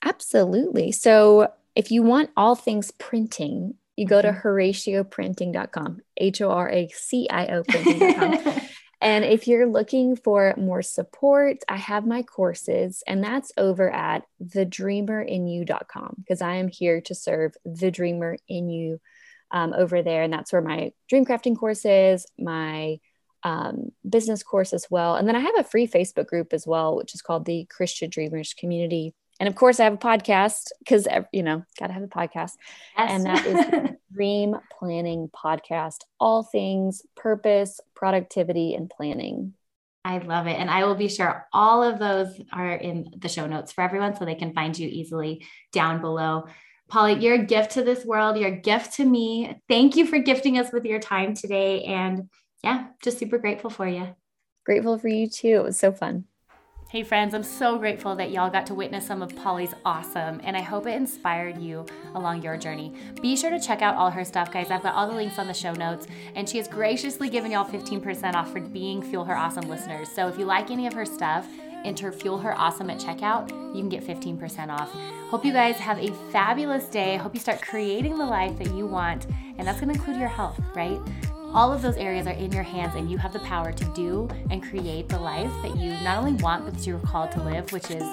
absolutely 0.04 0.92
so 0.92 1.52
if 1.76 1.90
you 1.90 2.04
want 2.04 2.30
all 2.36 2.56
things 2.56 2.92
printing 2.92 3.74
you 4.00 4.06
go 4.06 4.22
to 4.22 4.30
mm-hmm. 4.30 4.48
horacioprinting.com, 4.48 6.00
H 6.16 6.42
O 6.42 6.50
R 6.50 6.70
A 6.70 6.88
C 6.88 7.28
I 7.30 7.48
O 7.48 7.64
printing.com. 7.68 8.62
and 9.02 9.26
if 9.26 9.46
you're 9.46 9.68
looking 9.68 10.16
for 10.16 10.54
more 10.58 10.82
support, 10.82 11.58
I 11.68 11.76
have 11.76 12.08
my 12.08 12.24
courses, 12.24 13.04
and 13.06 13.22
that's 13.22 13.52
over 13.58 13.92
at 13.92 14.24
thedreamerinyou.com 14.42 16.16
because 16.18 16.42
I 16.42 16.56
am 16.56 16.70
here 16.70 17.02
to 17.02 17.14
serve 17.14 17.56
the 17.66 17.92
dreamer 17.92 18.38
in 18.48 18.70
you 18.70 19.02
um, 19.52 19.74
over 19.74 20.02
there. 20.02 20.24
And 20.24 20.32
that's 20.32 20.54
where 20.54 20.62
my 20.62 20.94
dream 21.10 21.26
crafting 21.26 21.58
course 21.58 21.84
is, 21.84 22.26
my 22.38 23.00
um, 23.44 23.90
business 24.08 24.44
course 24.44 24.72
as 24.72 24.88
well. 24.90 25.16
And 25.16 25.28
then 25.28 25.36
I 25.36 25.40
have 25.40 25.60
a 25.60 25.64
free 25.66 25.88
Facebook 25.88 26.28
group 26.28 26.54
as 26.54 26.66
well, 26.66 26.96
which 26.96 27.14
is 27.14 27.22
called 27.22 27.46
the 27.46 27.68
Christian 27.70 28.10
Dreamers 28.10 28.54
Community. 28.54 29.14
And 29.40 29.48
of 29.48 29.56
course, 29.56 29.80
I 29.80 29.86
have 29.86 29.94
a 29.94 29.98
podcast 29.98 30.68
because, 30.80 31.08
you 31.32 31.44
know, 31.44 31.64
got 31.80 31.88
to 31.88 31.94
have 31.94 32.04
a 32.04 32.08
podcast. 32.08 32.54
Yes. 32.98 33.12
And 33.12 33.26
that 33.26 33.46
is 33.46 33.96
Dream 34.14 34.56
Planning 34.78 35.30
Podcast, 35.30 36.00
all 36.20 36.44
things 36.44 37.04
purpose, 37.16 37.80
productivity, 37.96 38.74
and 38.74 38.90
planning. 38.90 39.54
I 40.04 40.18
love 40.20 40.48
it. 40.48 40.58
And 40.58 40.70
I 40.70 40.86
will 40.86 40.96
be 40.96 41.10
sure 41.10 41.48
all 41.54 41.84
of 41.84 42.00
those 42.00 42.40
are 42.52 42.74
in 42.74 43.14
the 43.18 43.30
show 43.30 43.48
notes 43.48 43.72
for 43.72 43.82
everyone 43.82 44.16
so 44.16 44.26
they 44.26 44.36
can 44.36 44.54
find 44.54 44.78
you 44.78 44.88
easily 44.88 45.46
down 45.72 46.02
below. 46.02 46.46
Polly, 46.90 47.14
you're 47.14 47.36
a 47.36 47.46
gift 47.46 47.72
to 47.72 47.84
this 47.84 48.04
world. 48.04 48.38
You're 48.38 48.54
a 48.54 48.60
gift 48.60 48.94
to 48.96 49.06
me. 49.06 49.62
Thank 49.68 49.96
you 49.96 50.06
for 50.06 50.18
gifting 50.18 50.58
us 50.58 50.72
with 50.74 50.86
your 50.86 51.00
time 51.00 51.36
today. 51.36 51.84
And 51.84 52.30
yeah, 52.64 52.88
just 53.04 53.20
super 53.20 53.38
grateful 53.38 53.70
for 53.70 53.88
you. 53.88 54.16
Grateful 54.66 54.98
for 54.98 55.08
you 55.08 55.30
too. 55.30 55.58
It 55.58 55.64
was 55.64 55.78
so 55.78 55.92
fun. 55.92 56.26
Hey, 56.90 57.04
friends, 57.04 57.36
I'm 57.36 57.44
so 57.44 57.78
grateful 57.78 58.16
that 58.16 58.32
y'all 58.32 58.50
got 58.50 58.66
to 58.66 58.74
witness 58.74 59.06
some 59.06 59.22
of 59.22 59.36
Polly's 59.36 59.76
awesome, 59.86 60.42
and 60.44 60.58
I 60.58 60.62
hope 60.62 60.88
it 60.88 60.96
inspired 60.96 61.60
you 61.60 61.86
along 62.16 62.42
your 62.42 62.58
journey. 62.58 62.96
Be 63.22 63.38
sure 63.38 63.52
to 63.52 63.60
check 63.60 63.84
out 63.84 63.94
all 63.94 64.10
her 64.10 64.26
stuff, 64.26 64.52
guys. 64.52 64.72
I've 64.72 64.82
got 64.82 64.96
all 64.96 65.08
the 65.08 65.14
links 65.14 65.38
on 65.38 65.46
the 65.46 65.54
show 65.54 65.72
notes, 65.74 66.08
and 66.34 66.50
she 66.50 66.58
has 66.58 66.68
graciously 66.68 67.30
given 67.30 67.52
y'all 67.52 67.64
15% 67.64 68.34
off 68.34 68.52
for 68.52 68.60
being 68.60 69.04
Fuel 69.04 69.24
Her 69.24 69.38
Awesome 69.38 69.70
listeners. 69.70 70.10
So 70.10 70.30
if 70.30 70.40
you 70.40 70.46
like 70.46 70.72
any 70.72 70.88
of 70.88 70.94
her 70.94 71.06
stuff, 71.06 71.48
enter 71.86 72.12
Fuel 72.12 72.40
Her 72.40 72.58
Awesome 72.58 72.90
at 72.90 72.98
checkout. 72.98 73.50
You 73.76 73.82
can 73.82 73.90
get 73.90 74.04
15% 74.04 74.70
off. 74.70 74.92
Hope 75.30 75.46
you 75.46 75.54
guys 75.54 75.76
have 75.76 76.00
a 76.00 76.12
fabulous 76.32 76.86
day. 76.86 77.18
Hope 77.18 77.36
you 77.36 77.40
start 77.40 77.62
creating 77.62 78.18
the 78.18 78.26
life 78.26 78.58
that 78.58 78.74
you 78.74 78.88
want, 78.88 79.28
and 79.60 79.68
that's 79.68 79.80
to 79.80 79.88
include 79.88 80.18
your 80.18 80.28
health, 80.28 80.60
right? 80.74 81.00
All 81.54 81.74
of 81.74 81.82
those 81.82 81.98
areas 81.98 82.28
are 82.28 82.34
in 82.34 82.52
your 82.52 82.64
hands 82.64 82.96
and 82.96 83.10
you 83.10 83.18
have 83.18 83.34
the 83.34 83.40
power 83.40 83.72
to 83.72 83.86
do 83.96 84.28
and 84.52 84.62
create 84.62 85.10
the 85.10 85.20
life 85.20 85.52
that 85.64 85.76
you 85.78 85.92
not 86.04 86.20
only 86.20 86.34
want 86.44 86.66
but 86.66 86.74
that 86.76 86.86
you're 86.86 87.00
called 87.00 87.32
to 87.32 87.42
live 87.44 87.72
which 87.72 87.90
is 87.90 88.04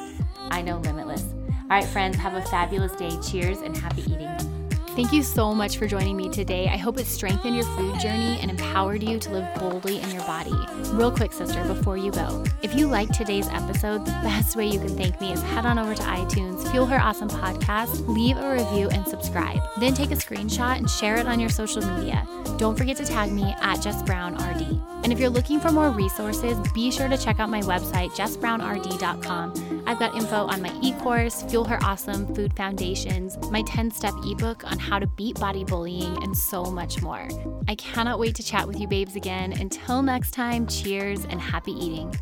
i 0.50 0.62
know 0.62 0.78
limitless. 0.78 1.24
All 1.48 1.70
right 1.70 1.84
friends 1.84 2.16
have 2.16 2.34
a 2.34 2.42
fabulous 2.42 2.92
day. 2.92 3.10
Cheers 3.20 3.58
and 3.58 3.76
happy 3.76 4.02
eating 4.02 4.65
Thank 4.96 5.12
you 5.12 5.22
so 5.22 5.54
much 5.54 5.76
for 5.76 5.86
joining 5.86 6.16
me 6.16 6.30
today. 6.30 6.68
I 6.68 6.78
hope 6.78 6.98
it 6.98 7.04
strengthened 7.04 7.54
your 7.54 7.66
food 7.76 8.00
journey 8.00 8.38
and 8.40 8.50
empowered 8.50 9.02
you 9.02 9.18
to 9.18 9.30
live 9.30 9.54
boldly 9.56 10.00
in 10.00 10.10
your 10.10 10.22
body. 10.22 10.54
Real 10.92 11.10
quick, 11.10 11.34
sister, 11.34 11.62
before 11.64 11.98
you 11.98 12.10
go, 12.10 12.42
if 12.62 12.74
you 12.74 12.86
liked 12.86 13.12
today's 13.12 13.46
episode, 13.48 14.06
the 14.06 14.18
best 14.22 14.56
way 14.56 14.66
you 14.66 14.78
can 14.78 14.96
thank 14.96 15.20
me 15.20 15.34
is 15.34 15.42
head 15.42 15.66
on 15.66 15.78
over 15.78 15.94
to 15.94 16.02
iTunes, 16.02 16.66
Fuel 16.70 16.86
Her 16.86 16.98
Awesome 16.98 17.28
Podcast, 17.28 18.08
leave 18.08 18.38
a 18.38 18.50
review, 18.50 18.88
and 18.88 19.06
subscribe. 19.06 19.60
Then 19.78 19.92
take 19.92 20.12
a 20.12 20.16
screenshot 20.16 20.78
and 20.78 20.88
share 20.88 21.16
it 21.16 21.26
on 21.26 21.40
your 21.40 21.50
social 21.50 21.86
media. 21.86 22.26
Don't 22.56 22.78
forget 22.78 22.96
to 22.96 23.04
tag 23.04 23.32
me 23.32 23.54
at 23.60 23.82
Jess 23.82 24.02
Brown 24.02 24.34
RD. 24.34 24.80
And 25.04 25.12
if 25.12 25.20
you're 25.20 25.28
looking 25.30 25.60
for 25.60 25.70
more 25.70 25.90
resources, 25.90 26.56
be 26.72 26.90
sure 26.90 27.06
to 27.06 27.18
check 27.18 27.38
out 27.38 27.50
my 27.50 27.60
website, 27.60 28.10
jessbrownrd.com. 28.12 29.84
I've 29.86 29.98
got 29.98 30.16
info 30.16 30.46
on 30.46 30.62
my 30.62 30.72
e 30.82 30.94
course, 30.94 31.42
Fuel 31.44 31.64
Her 31.64 31.78
Awesome 31.84 32.34
Food 32.34 32.56
Foundations, 32.56 33.36
my 33.50 33.62
10 33.62 33.90
step 33.90 34.14
ebook 34.24 34.64
on 34.64 34.78
how 34.86 34.98
to 34.98 35.06
beat 35.06 35.38
body 35.40 35.64
bullying, 35.64 36.22
and 36.22 36.36
so 36.36 36.64
much 36.64 37.02
more. 37.02 37.28
I 37.68 37.74
cannot 37.74 38.18
wait 38.18 38.34
to 38.36 38.42
chat 38.42 38.66
with 38.66 38.80
you, 38.80 38.86
babes, 38.86 39.16
again. 39.16 39.52
Until 39.52 40.02
next 40.02 40.30
time, 40.30 40.66
cheers 40.66 41.24
and 41.24 41.40
happy 41.40 41.72
eating. 41.72 42.14